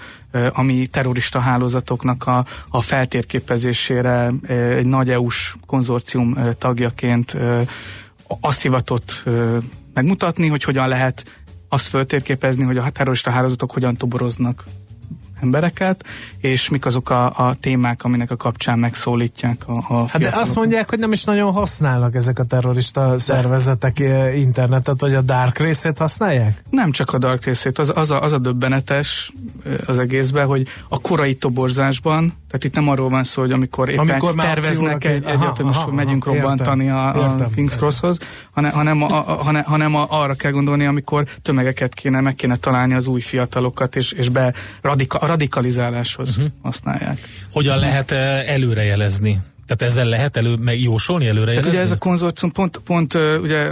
ami 0.53 0.88
terrorista 0.88 1.39
hálózatoknak 1.39 2.28
a, 2.28 2.45
a 2.70 2.82
feltérképezésére 2.82 4.32
egy 4.47 4.86
nagy 4.86 5.09
EU-s 5.09 5.55
konzorcium 5.66 6.38
tagjaként 6.57 7.36
azt 8.41 8.62
hivatott 8.62 9.24
megmutatni, 9.93 10.47
hogy 10.47 10.64
hogyan 10.64 10.88
lehet 10.88 11.41
azt 11.70 11.88
föltérképezni, 11.88 12.64
hogy 12.64 12.78
a 12.78 12.89
terrorista 12.89 13.32
hálózatok 13.32 13.72
hogyan 13.72 13.97
toboroznak 13.97 14.66
embereket, 15.41 16.05
és 16.37 16.69
mik 16.69 16.85
azok 16.85 17.09
a, 17.09 17.25
a 17.25 17.55
témák, 17.59 18.03
aminek 18.03 18.31
a 18.31 18.35
kapcsán 18.35 18.79
megszólítják 18.79 19.67
a, 19.67 19.73
a 19.87 20.05
Hát 20.09 20.21
de 20.21 20.31
azt 20.33 20.55
mondják, 20.55 20.89
hogy 20.89 20.99
nem 20.99 21.11
is 21.11 21.23
nagyon 21.23 21.51
használnak 21.51 22.15
ezek 22.15 22.39
a 22.39 22.43
terrorista 22.43 23.19
szervezetek 23.19 23.99
eh, 23.99 24.39
internetet, 24.39 25.01
hogy 25.01 25.13
a 25.13 25.21
dark 25.21 25.57
részét 25.57 25.97
használják? 25.97 26.61
Nem 26.69 26.91
csak 26.91 27.13
a 27.13 27.17
dark 27.17 27.45
részét, 27.45 27.79
az, 27.79 27.91
az, 27.95 28.11
a, 28.11 28.21
az 28.21 28.31
a 28.31 28.37
döbbenetes 28.37 29.33
eh, 29.65 29.73
az 29.85 29.99
egészben, 29.99 30.45
hogy 30.45 30.67
a 30.89 31.01
korai 31.01 31.35
toborzásban, 31.35 32.33
tehát 32.47 32.63
itt 32.63 32.75
nem 32.75 32.89
arról 32.89 33.09
van 33.09 33.23
szó, 33.23 33.41
hogy 33.41 33.51
amikor 33.51 33.89
éppen 33.89 34.09
amikor 34.09 34.35
terveznek 34.35 35.05
egy, 35.05 35.23
egy 35.23 35.37
hogy 35.37 35.65
most 35.65 35.81
aha, 35.81 35.91
megyünk 35.91 36.25
aha, 36.25 36.35
robbantani 36.35 36.83
értem, 36.83 36.97
a, 36.97 37.25
a 37.25 37.31
értem, 37.31 37.49
King's 37.55 37.75
Crosshoz, 37.75 38.17
hanem, 38.51 38.71
hanem, 38.71 39.03
a, 39.03 39.29
a, 39.29 39.33
hanem, 39.33 39.63
hanem 39.63 39.95
a, 39.95 40.05
arra 40.09 40.33
kell 40.33 40.51
gondolni, 40.51 40.85
amikor 40.85 41.25
tömegeket 41.41 41.93
kéne, 41.93 42.21
meg 42.21 42.35
kéne 42.35 42.55
találni 42.55 42.93
az 42.93 43.07
új 43.07 43.21
fiatalokat, 43.21 43.95
és, 43.95 44.11
és 44.11 44.29
be 44.29 44.53
radika, 44.81 45.17
radikalizáláshoz 45.32 46.38
uh-huh. 46.38 46.51
használják. 46.61 47.17
Hogyan 47.51 47.77
lehet 47.77 48.11
eh, 48.11 48.49
előrejelezni? 48.53 49.39
Tehát 49.67 49.93
ezzel 49.93 50.05
lehet 50.05 50.38
elő, 50.38 50.55
meg 50.55 50.79
jósolni 50.79 51.27
előre 51.27 51.53
hát 51.55 51.65
ugye 51.65 51.82
ez 51.82 51.91
a 51.91 51.97
konzorcium 51.97 52.51
pont, 52.51 52.77
pont 52.77 53.13
ugye 53.41 53.69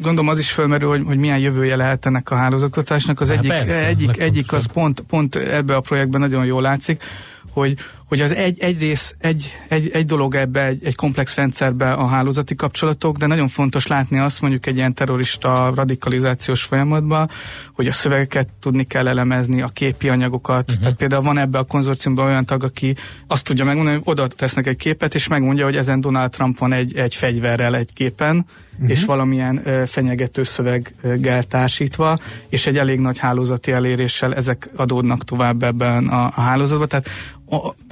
gondolom 0.00 0.28
az 0.28 0.38
is 0.38 0.50
felmerül, 0.50 0.88
hogy, 0.88 1.02
hogy 1.04 1.16
milyen 1.16 1.38
jövője 1.38 1.76
lehet 1.76 2.06
ennek 2.06 2.30
a 2.30 2.36
hálózatkutatásnak. 2.36 3.20
Az 3.20 3.28
hát 3.28 3.36
egyik, 3.36 3.50
persze, 3.50 3.86
egyik, 3.86 4.18
egyik 4.18 4.52
az 4.52 4.66
pont, 4.72 5.00
pont 5.00 5.36
ebbe 5.36 5.76
a 5.76 5.80
projektben 5.80 6.20
nagyon 6.20 6.44
jól 6.44 6.62
látszik, 6.62 7.02
hogy, 7.50 7.76
hogy 8.08 8.20
az 8.20 8.34
egy, 8.34 8.60
egy 8.60 8.78
rész, 8.78 9.14
egy, 9.18 9.52
egy, 9.68 9.90
egy 9.92 10.06
dolog 10.06 10.34
ebbe, 10.34 10.64
egy, 10.64 10.84
egy 10.84 10.94
komplex 10.94 11.34
rendszerbe 11.34 11.92
a 11.92 12.06
hálózati 12.06 12.54
kapcsolatok, 12.54 13.16
de 13.16 13.26
nagyon 13.26 13.48
fontos 13.48 13.86
látni 13.86 14.18
azt 14.18 14.40
mondjuk 14.40 14.66
egy 14.66 14.76
ilyen 14.76 14.94
terrorista 14.94 15.72
radikalizációs 15.74 16.62
folyamatban, 16.62 17.30
hogy 17.72 17.86
a 17.86 17.92
szövegeket 17.92 18.48
tudni 18.60 18.84
kell 18.84 19.08
elemezni, 19.08 19.62
a 19.62 19.68
képi 19.68 20.08
anyagokat. 20.08 20.68
Uh-huh. 20.68 20.82
Tehát 20.82 20.96
például 20.96 21.22
van 21.22 21.38
ebbe 21.38 21.58
a 21.58 21.62
konzorciumban 21.62 22.26
olyan 22.26 22.44
tag, 22.44 22.64
aki 22.64 22.96
azt 23.26 23.44
tudja 23.44 23.64
megmondani, 23.64 23.96
hogy 23.96 24.06
oda 24.06 24.26
tesznek 24.26 24.66
egy 24.66 24.76
képet, 24.76 25.14
és 25.14 25.28
megmondja, 25.28 25.64
hogy 25.64 25.76
ezen 25.76 26.00
Donald 26.00 26.30
Trump 26.30 26.58
van 26.58 26.72
egy, 26.72 26.96
egy 26.96 27.14
fegyverrel 27.14 27.76
egy 27.76 27.92
képen, 27.92 28.46
uh-huh. 28.74 28.90
és 28.90 29.04
valamilyen 29.04 29.60
ö, 29.64 29.82
fenyegető 29.86 30.42
szöveggel 30.42 31.42
társítva, 31.42 32.18
és 32.48 32.66
egy 32.66 32.78
elég 32.78 33.00
nagy 33.00 33.18
hálózati 33.18 33.72
eléréssel 33.72 34.34
ezek 34.34 34.70
adódnak 34.76 35.24
tovább 35.24 35.62
ebben 35.62 36.08
a, 36.08 36.24
a 36.24 36.40
hálózatban. 36.40 36.88
Tehát 36.88 37.08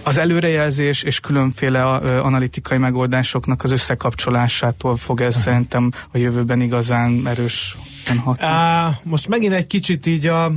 az 0.05 0.19
előrejelzés 0.19 1.03
és 1.03 1.21
különféle 1.21 1.85
analitikai 2.21 2.79
megoldásoknak 2.79 3.63
az 3.63 3.71
összekapcsolásától 3.71 4.97
fog 4.97 5.21
ez 5.21 5.29
uh-huh. 5.29 5.43
szerintem 5.43 5.91
a 6.13 6.19
jövőben 6.19 6.61
igazán 6.61 7.27
erős 7.27 7.77
hatni. 8.25 8.45
most 9.03 9.29
megint 9.29 9.53
egy 9.53 9.67
kicsit 9.67 10.07
így 10.07 10.27
a, 10.27 10.45
a, 10.45 10.53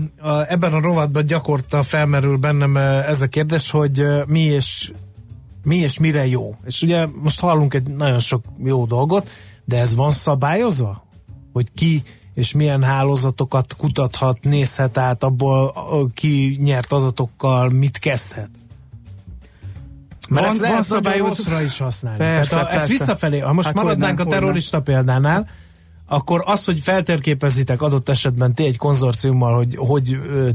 ebben 0.48 0.74
a 0.74 0.82
rovatban 0.82 1.26
gyakorta 1.26 1.84
felmerül 1.84 2.38
bennem 2.38 2.78
ez 2.78 3.22
a 3.22 3.28
kérdés, 3.28 3.72
hogy 3.72 4.06
mi 4.26 4.44
és 4.44 4.92
mi 5.64 5.76
és 5.76 6.00
mire 6.00 6.28
jó. 6.28 6.56
És 6.66 6.82
ugye 6.82 7.08
most 7.22 7.40
hallunk 7.40 7.74
egy 7.74 7.88
nagyon 7.88 8.20
sok 8.20 8.44
jó 8.64 8.86
dolgot, 8.86 9.30
de 9.66 9.80
ez 9.80 9.96
van 9.96 10.12
szabályozva? 10.12 11.04
Hogy 11.54 11.72
ki 11.76 12.04
és 12.34 12.54
milyen 12.54 12.84
hálózatokat 12.84 13.76
kutathat, 13.76 14.38
nézhet 14.42 14.98
át, 14.98 15.24
abból 15.24 15.74
ki 16.14 16.58
nyert 16.62 16.92
adatokkal 16.92 17.70
mit 17.70 17.98
kezdhet? 17.98 18.50
Mert 20.30 20.46
van, 20.46 20.52
ezt 20.52 20.60
lehet 20.60 20.76
van 20.76 20.84
szabályozva 20.84 21.62
is 21.62 21.78
használni. 21.78 22.18
Persze, 22.18 22.50
Tehát 22.50 22.66
a, 22.66 22.70
persze. 22.70 22.82
ezt 22.82 22.92
visszafelé, 23.00 23.40
ha 23.40 23.54
most 23.54 23.68
hát 23.68 23.76
maradnánk 23.76 24.20
a 24.20 24.26
terrorista 24.26 24.82
példánál, 24.82 25.48
akkor 26.08 26.44
az, 26.46 26.66
hogy 26.66 26.80
feltérképezitek 26.80 27.82
adott 27.82 28.10
esetben 28.10 28.54
ti 28.54 28.66
egy 28.66 28.78
konzorciummal, 28.78 29.56
hogy 29.56 29.76
hogy 29.78 30.20
ö, 30.30 30.50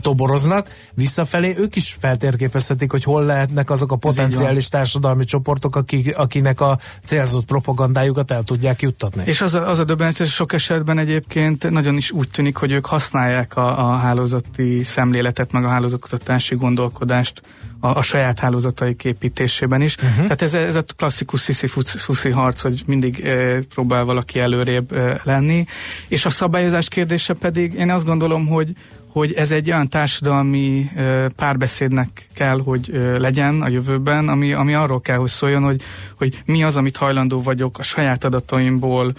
toboroznak, 0.00 0.68
visszafelé 0.94 1.54
ők 1.58 1.76
is 1.76 1.96
feltérképezhetik, 2.00 2.90
hogy 2.90 3.04
hol 3.04 3.24
lehetnek 3.24 3.70
azok 3.70 3.92
a 3.92 3.96
potenciális 3.96 4.68
társadalmi 4.68 5.24
csoportok, 5.24 5.76
akik, 5.76 6.16
akinek 6.16 6.60
a 6.60 6.78
célzott 7.04 7.44
propagandájukat 7.44 8.30
el 8.30 8.42
tudják 8.42 8.82
juttatni. 8.82 9.22
És 9.26 9.40
az 9.40 9.54
a, 9.54 9.68
az 9.68 9.78
a 9.78 9.84
döbbenetes, 9.84 10.32
sok 10.32 10.52
esetben 10.52 10.98
egyébként 10.98 11.70
nagyon 11.70 11.96
is 11.96 12.10
úgy 12.10 12.28
tűnik, 12.30 12.56
hogy 12.56 12.70
ők 12.70 12.86
használják 12.86 13.56
a, 13.56 13.90
a 13.90 13.96
hálózati 13.96 14.82
szemléletet, 14.82 15.52
meg 15.52 15.64
a 15.64 15.68
hálózatkutatási 15.68 16.54
gondolkodást 16.54 17.42
a, 17.80 17.98
a 17.98 18.02
saját 18.02 18.38
hálózatai 18.38 18.94
képítésében 18.94 19.80
is. 19.80 19.96
Uh-huh. 19.96 20.14
Tehát 20.14 20.42
ez, 20.42 20.54
ez 20.54 20.76
a 20.76 20.82
klasszikus 20.96 21.40
sziszi 21.40 22.30
harc, 22.30 22.60
hogy 22.60 22.82
mindig 22.86 23.20
e, 23.20 23.60
próbál 23.74 24.04
valaki 24.04 24.40
előrébb 24.40 24.92
e, 24.92 25.20
lenni. 25.24 25.64
És 26.08 26.26
a 26.26 26.30
szabályozás 26.30 26.88
kérdése 26.88 27.34
pedig 27.34 27.74
én 27.74 27.90
azt 27.90 28.04
gondolom, 28.04 28.46
hogy 28.46 28.72
hogy 29.12 29.32
ez 29.32 29.50
egy 29.50 29.70
olyan 29.70 29.88
társadalmi 29.88 30.90
párbeszédnek 31.36 32.28
kell, 32.34 32.60
hogy 32.60 32.90
legyen 33.18 33.62
a 33.62 33.68
jövőben, 33.68 34.28
ami, 34.28 34.52
ami 34.52 34.74
arról 34.74 35.00
kell, 35.00 35.16
hogy 35.16 35.28
szóljon, 35.28 35.62
hogy, 35.62 35.82
hogy 36.14 36.42
mi 36.44 36.62
az, 36.62 36.76
amit 36.76 36.96
hajlandó 36.96 37.42
vagyok 37.42 37.78
a 37.78 37.82
saját 37.82 38.24
adataimból 38.24 39.14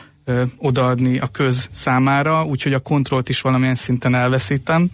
odaadni 0.57 1.20
a 1.20 1.28
köz 1.28 1.70
számára, 1.72 2.45
úgyhogy 2.45 2.74
a 2.74 2.80
kontrollt 2.80 3.30
is 3.30 3.41
valamilyen 3.41 3.76
szinten 3.76 4.16
elveszítem 4.16 4.89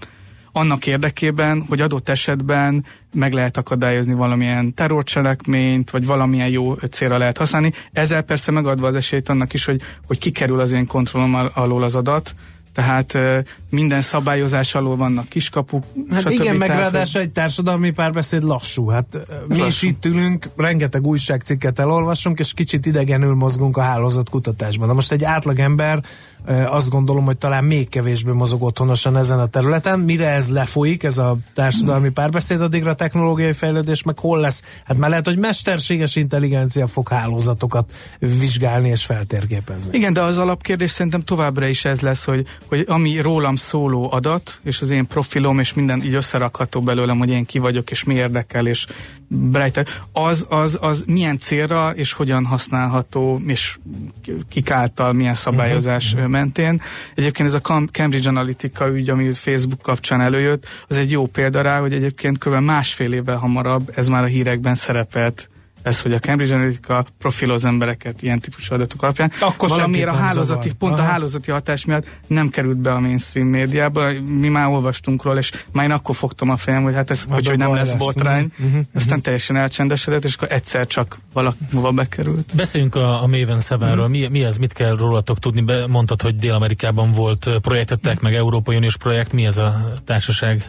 annak 0.56 0.88
érdekében, 0.88 1.66
hogy 1.68 1.82
adott 1.82 2.10
esetben 2.10 2.86
meg 3.14 3.34
lehet 3.34 3.58
akadályozni 3.58 4.14
valamilyen 4.14 4.74
terrorcselekményt, 4.74 5.89
vagy 5.89 6.06
valamilyen 6.06 6.49
jó 6.49 6.74
célra 6.74 7.18
lehet 7.18 7.38
használni. 7.38 7.74
Ezzel 7.91 8.22
persze 8.22 8.51
megadva 8.51 8.88
az 8.88 8.95
esélyt 8.95 9.30
annak 9.30 9.53
is, 9.53 9.66
hogy, 9.66 9.82
hogy 10.06 10.18
kikerül 10.18 10.60
az 10.60 10.72
én 10.72 10.86
kontrollom 10.86 11.49
alól 11.53 11.84
az 11.84 11.95
adat, 11.95 12.36
tehát 12.76 13.17
minden 13.69 14.01
szabályozás 14.01 14.76
alól 14.76 14.95
vannak 14.95 15.30
kiskapuk. 15.30 15.84
Hát 16.09 16.21
stb. 16.21 16.30
igen, 16.30 16.55
meg 16.55 16.69
ráadásul 16.69 17.21
egy 17.21 17.30
társadalmi 17.30 17.91
párbeszéd 17.91 18.43
lassú. 18.43 18.88
Hát 18.88 19.19
mi 19.47 19.57
lassú. 19.57 19.65
is 19.65 19.82
itt 19.82 20.05
ülünk, 20.05 20.49
rengeteg 20.57 21.07
újságcikket 21.07 21.80
elolvasunk, 21.80 22.39
és 22.39 22.53
kicsit 22.53 22.86
idegenül 22.86 23.36
mozgunk 23.36 23.78
a 23.78 23.82
hálózat 23.82 24.30
kutatásban. 24.30 24.88
De 24.88 24.93
most 24.93 25.11
egy 25.11 25.23
átlagember 25.23 26.03
azt 26.67 26.89
gondolom, 26.89 27.26
hogy 27.26 27.38
talán 27.38 27.63
még 27.63 27.89
kevésbé 27.89 28.32
mozog 28.32 28.63
otthonosan 28.63 29.17
ezen 29.17 29.39
a 29.39 29.45
területen. 29.45 29.99
Mire 29.99 30.30
ez 30.30 30.49
lefolyik, 30.49 31.03
ez 31.03 31.17
a 31.17 31.38
társadalmi 31.53 32.09
párbeszéd, 32.09 32.61
addigra 32.61 32.91
a 32.91 32.95
technológiai 32.95 33.53
fejlődés 33.53 34.03
meg 34.03 34.19
hol 34.19 34.39
lesz? 34.39 34.63
Hát 34.86 34.97
már 34.97 35.09
lehet, 35.09 35.26
hogy 35.26 35.38
mesterséges 35.38 36.15
intelligencia 36.15 36.88
fog 36.88 37.07
hálózatokat 37.07 37.91
vizsgálni 38.19 38.89
és 38.89 39.05
feltérképezni. 39.05 39.97
Igen, 39.97 40.13
de 40.13 40.21
az 40.21 40.38
alapkérdés 40.38 40.91
szerintem 40.91 41.21
továbbra 41.21 41.67
is 41.67 41.86
ez 41.86 42.01
lesz, 42.01 42.26
hogy, 42.26 42.47
hogy 42.68 42.84
ami 42.88 43.20
rólam 43.20 43.55
szóló 43.55 44.11
adat, 44.11 44.59
és 44.63 44.82
az 44.82 44.89
én 44.89 45.07
profilom, 45.07 45.59
és 45.59 45.74
minden 45.74 46.03
így 46.03 46.13
összerakható 46.13 46.82
belőlem, 46.82 47.18
hogy 47.18 47.30
én 47.30 47.45
ki 47.45 47.59
vagyok, 47.59 47.91
és 47.91 48.03
mi 48.03 48.13
érdekel, 48.13 48.68
és 48.68 48.86
Breite, 49.28 49.86
az, 50.11 50.45
az, 50.49 50.78
az 50.82 51.03
milyen 51.07 51.38
célra 51.38 51.93
és 51.95 52.13
hogyan 52.13 52.45
használható, 52.45 53.41
és 53.47 53.78
kik 54.49 54.72
által 54.72 55.13
milyen 55.13 55.34
szabályozás 55.34 56.13
uh-huh. 56.13 56.30
mentén. 56.30 56.82
Egyébként 57.16 57.49
ez 57.49 57.55
a 57.55 57.61
Cambridge 57.91 58.30
Analytica 58.30 58.88
ügy, 58.88 59.09
ami 59.09 59.34
Facebook 59.34 59.82
kapcsán 59.82 60.22
előjött, 60.22 60.66
az 60.88 60.97
egy 60.97 61.11
jó 61.11 61.26
példa 61.26 61.61
rá, 61.61 61.80
hogy 61.80 61.93
egyébként 61.93 62.38
kb. 62.38 62.53
másfél 62.53 63.13
évvel 63.13 63.38
hamarabb 63.38 63.91
ez 63.95 64.07
már 64.07 64.24
a 64.24 64.28
hírekben 64.28 64.76
szerepelt 64.76 65.49
ez, 65.86 66.01
hogy 66.01 66.13
a 66.13 66.19
Cambridge 66.19 66.55
Analytica 66.55 67.05
profiloz 67.17 67.65
embereket 67.65 68.21
ilyen 68.21 68.39
típusú 68.39 68.73
adatok 68.73 69.03
alapján. 69.03 69.31
Akkor 69.39 69.69
Valamiért 69.69 70.09
a 70.09 70.15
hálózati, 70.15 70.61
zavar. 70.61 70.77
pont 70.77 70.99
Aha. 70.99 71.07
a 71.07 71.11
hálózati 71.11 71.51
hatás 71.51 71.86
miatt 71.86 72.05
nem 72.27 72.49
került 72.49 72.77
be 72.77 72.91
a 72.91 72.99
mainstream 72.99 73.47
médiába. 73.47 74.11
Mi 74.21 74.47
már 74.47 74.67
olvastunk 74.67 75.23
róla, 75.23 75.39
és 75.39 75.51
már 75.71 75.86
én 75.86 75.91
akkor 75.91 76.15
fogtam 76.15 76.49
a 76.49 76.57
fejem, 76.57 76.83
hogy 76.83 76.93
hát 76.93 77.09
ez, 77.09 77.23
hogy, 77.29 77.47
hogy 77.47 77.57
nem 77.57 77.73
lesz, 77.73 77.88
lesz 77.88 77.97
botrány. 77.97 78.51
Uh-huh. 78.59 78.81
Aztán 78.93 79.21
teljesen 79.21 79.55
elcsendesedett, 79.55 80.23
és 80.23 80.36
akkor 80.36 80.51
egyszer 80.51 80.88
csak 80.88 81.19
valakival 81.33 81.91
bekerült. 81.91 82.51
Beszéljünk 82.55 82.95
a, 82.95 83.23
a 83.23 83.27
Maven 83.27 83.61
7 83.69 83.71
uh-huh. 83.71 84.09
mi, 84.09 84.27
mi 84.27 84.43
ez, 84.43 84.57
mit 84.57 84.73
kell 84.73 84.95
rólatok 84.97 85.39
tudni? 85.39 85.61
Be, 85.61 85.88
mondtad, 85.88 86.21
hogy 86.21 86.36
Dél-Amerikában 86.36 87.11
volt 87.11 87.49
projektetek, 87.61 88.21
meg 88.21 88.33
Európai 88.33 88.75
Uniós 88.75 88.97
projekt. 88.97 89.33
Mi 89.33 89.45
ez 89.45 89.57
a 89.57 89.93
társaság? 90.05 90.65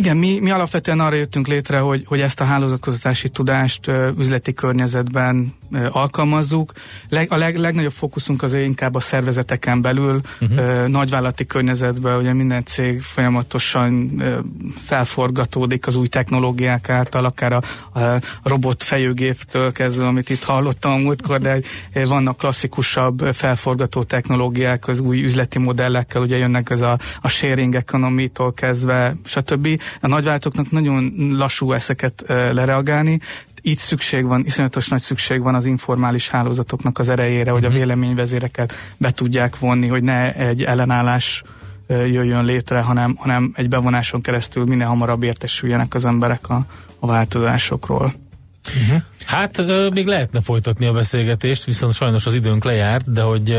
Igen, 0.00 0.16
mi, 0.16 0.38
mi 0.38 0.50
alapvetően 0.50 1.00
arra 1.00 1.14
jöttünk 1.16 1.46
létre, 1.46 1.78
hogy, 1.78 2.04
hogy 2.06 2.20
ezt 2.20 2.40
a 2.40 2.44
hálózatkutatási 2.44 3.28
tudást 3.28 3.90
üzleti 4.18 4.52
környezetben 4.52 5.54
alkalmazzuk. 5.90 6.72
A 7.28 7.36
leg, 7.36 7.56
legnagyobb 7.56 7.92
fókuszunk 7.92 8.42
az 8.42 8.54
inkább 8.54 8.94
a 8.94 9.00
szervezeteken 9.00 9.82
belül, 9.82 10.20
uh-huh. 10.40 10.86
nagyvállalati 10.86 11.46
környezetben, 11.46 12.18
ugye 12.18 12.32
minden 12.32 12.64
cég 12.64 13.00
folyamatosan 13.00 14.22
felforgatódik 14.84 15.86
az 15.86 15.94
új 15.94 16.06
technológiák 16.06 16.88
által, 16.88 17.24
akár 17.24 17.52
a, 17.52 17.62
a 18.00 18.20
robot 18.42 18.82
fejőgéptől 18.82 19.72
kezdve, 19.72 20.06
amit 20.06 20.30
itt 20.30 20.42
hallottam 20.42 20.92
a 20.92 20.96
múltkor, 20.96 21.40
de 21.40 21.60
vannak 21.92 22.36
klasszikusabb 22.36 23.18
felforgató 23.32 24.02
technológiák, 24.02 24.88
az 24.88 25.00
új 25.00 25.24
üzleti 25.24 25.58
modellekkel, 25.58 26.22
ugye 26.22 26.36
jönnek 26.36 26.70
ez 26.70 26.80
a, 26.80 26.98
a 27.20 27.28
sharing 27.28 27.74
economy-tól 27.74 28.54
kezdve, 28.54 29.16
stb 29.24 29.80
a 30.00 30.06
nagyváltóknak 30.06 30.70
nagyon 30.70 31.12
lassú 31.36 31.72
ezeket 31.72 32.24
lereagálni, 32.28 33.20
itt 33.60 33.78
szükség 33.78 34.24
van, 34.24 34.44
iszonyatos 34.44 34.88
nagy 34.88 35.02
szükség 35.02 35.42
van 35.42 35.54
az 35.54 35.64
informális 35.64 36.28
hálózatoknak 36.28 36.98
az 36.98 37.08
erejére, 37.08 37.50
hogy 37.50 37.64
a 37.64 37.68
mhm. 37.68 37.76
véleményvezéreket 37.76 38.72
be 38.96 39.10
tudják 39.10 39.58
vonni, 39.58 39.86
hogy 39.86 40.02
ne 40.02 40.34
egy 40.34 40.62
ellenállás 40.62 41.42
jöjjön 41.88 42.44
létre, 42.44 42.80
hanem, 42.80 43.14
hanem 43.18 43.52
egy 43.54 43.68
bevonáson 43.68 44.20
keresztül 44.20 44.64
minél 44.64 44.86
hamarabb 44.86 45.22
értesüljenek 45.22 45.94
az 45.94 46.04
emberek 46.04 46.48
a, 46.48 46.66
a 46.98 47.06
változásokról. 47.06 48.12
Uh-huh. 48.82 49.02
Hát 49.24 49.56
még 49.92 50.06
lehetne 50.06 50.40
folytatni 50.40 50.86
a 50.86 50.92
beszélgetést, 50.92 51.64
viszont 51.64 51.94
sajnos 51.94 52.26
az 52.26 52.34
időnk 52.34 52.64
lejárt, 52.64 53.12
de 53.12 53.22
hogy 53.22 53.56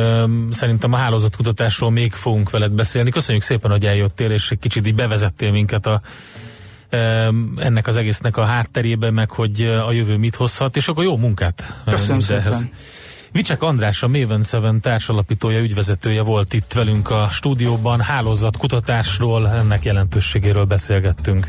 szerintem 0.51 0.93
a 0.93 0.97
hálózatkutatásról 0.97 1.91
még 1.91 2.11
fogunk 2.11 2.49
veled 2.49 2.71
beszélni. 2.71 3.09
Köszönjük 3.09 3.43
szépen, 3.43 3.71
hogy 3.71 3.85
eljöttél, 3.85 4.31
és 4.31 4.51
egy 4.51 4.59
kicsit 4.59 4.87
így 4.87 4.95
bevezettél 4.95 5.51
minket 5.51 5.85
a, 5.85 6.01
ennek 7.55 7.87
az 7.87 7.95
egésznek 7.95 8.37
a 8.37 8.43
hátterébe, 8.43 9.11
meg 9.11 9.29
hogy 9.29 9.61
a 9.61 9.91
jövő 9.91 10.17
mit 10.17 10.35
hozhat, 10.35 10.75
és 10.75 10.87
akkor 10.87 11.03
jó 11.03 11.17
munkát 11.17 11.81
Köszönöm 11.85 12.19
szépen. 12.19 12.69
Vicsek 13.31 13.61
András, 13.61 14.03
a 14.03 14.07
Maven 14.07 14.43
7 14.51 14.81
társalapítója, 14.81 15.59
ügyvezetője 15.59 16.21
volt 16.21 16.53
itt 16.53 16.73
velünk 16.73 17.09
a 17.09 17.27
stúdióban, 17.31 18.01
hálózatkutatásról, 18.01 19.49
ennek 19.49 19.83
jelentőségéről 19.83 20.65
beszélgettünk. 20.65 21.47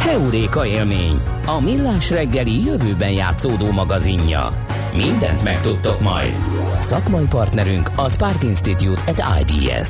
Heuréka 0.00 0.66
élmény, 0.66 1.20
a 1.46 1.60
millás 1.60 2.10
reggeli 2.10 2.64
jövőben 2.64 3.10
játszódó 3.10 3.70
magazinja. 3.70 4.66
Mindent 4.96 5.42
megtudtok 5.44 6.00
majd. 6.00 6.34
Szakmai 6.80 7.26
partnerünk 7.26 7.90
a 7.94 8.08
Spark 8.08 8.42
Institute 8.42 9.00
at 9.06 9.24
IBS. 9.40 9.88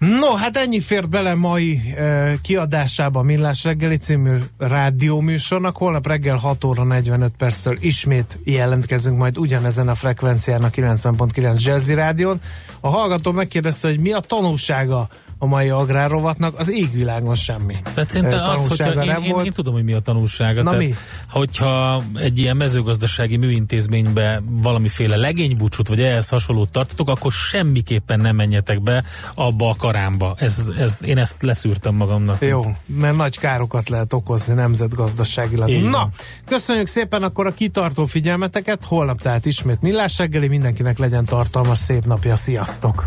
No, 0.00 0.34
hát 0.34 0.56
ennyi 0.56 0.80
fért 0.80 1.08
bele 1.08 1.34
mai 1.34 1.80
eh, 1.96 2.34
kiadásába 2.42 3.20
a 3.20 3.22
Millás 3.22 3.64
reggeli 3.64 3.96
című 3.96 4.36
rádióműsornak. 4.58 5.76
Holnap 5.76 6.06
reggel 6.06 6.36
6 6.36 6.64
óra 6.64 6.84
45 6.84 7.32
perccel 7.38 7.76
ismét 7.80 8.38
jelentkezünk 8.44 9.18
majd 9.18 9.38
ugyanezen 9.38 9.88
a 9.88 9.94
frekvencián 9.94 10.64
a 10.64 10.68
90.9 10.68 11.62
Jazzy 11.62 11.94
Rádión. 11.94 12.40
A 12.80 12.88
hallgató 12.88 13.32
megkérdezte, 13.32 13.88
hogy 13.88 14.00
mi 14.00 14.12
a 14.12 14.20
tanulsága 14.20 15.08
a 15.42 15.46
mai 15.46 15.68
agrárrovatnak, 15.68 16.58
az 16.58 16.70
égvilágon 16.70 17.34
semmi. 17.34 17.76
Tehát 17.94 18.14
én, 18.14 18.24
az, 18.24 18.68
hogyha 18.68 19.04
én, 19.04 19.24
én, 19.24 19.44
én, 19.44 19.52
tudom, 19.52 19.74
hogy 19.74 19.84
mi 19.84 19.92
a 19.92 20.00
tanulsága. 20.00 20.62
Na 20.62 20.70
Tehát, 20.70 20.86
mi? 20.86 20.94
Hogyha 21.30 22.02
egy 22.14 22.38
ilyen 22.38 22.56
mezőgazdasági 22.56 23.36
műintézménybe 23.36 24.42
valamiféle 24.48 25.16
legénybúcsút, 25.16 25.88
vagy 25.88 26.02
ehhez 26.02 26.28
hasonlót 26.28 26.70
tartotok, 26.70 27.08
akkor 27.08 27.32
semmiképpen 27.32 28.20
nem 28.20 28.36
menjetek 28.36 28.82
be 28.82 29.04
abba 29.34 29.68
a 29.68 29.74
karámba. 29.78 30.34
Ez, 30.38 30.70
ez, 30.78 30.98
én 31.04 31.18
ezt 31.18 31.42
leszűrtem 31.42 31.94
magamnak. 31.94 32.40
Jó, 32.40 32.62
mert 32.86 33.16
nagy 33.16 33.38
károkat 33.38 33.88
lehet 33.88 34.12
okozni 34.12 34.54
nemzetgazdaságilag. 34.54 35.68
Én. 35.68 35.82
Na, 35.84 36.08
köszönjük 36.46 36.86
szépen 36.86 37.22
akkor 37.22 37.46
a 37.46 37.54
kitartó 37.54 38.06
figyelmeteket. 38.06 38.84
Holnap 38.84 39.20
tehát 39.20 39.46
ismét 39.46 39.80
millás 39.80 40.18
reggeli, 40.18 40.48
mindenkinek 40.48 40.98
legyen 40.98 41.24
tartalmas 41.24 41.78
szép 41.78 42.04
napja. 42.04 42.36
Sziasztok! 42.36 43.06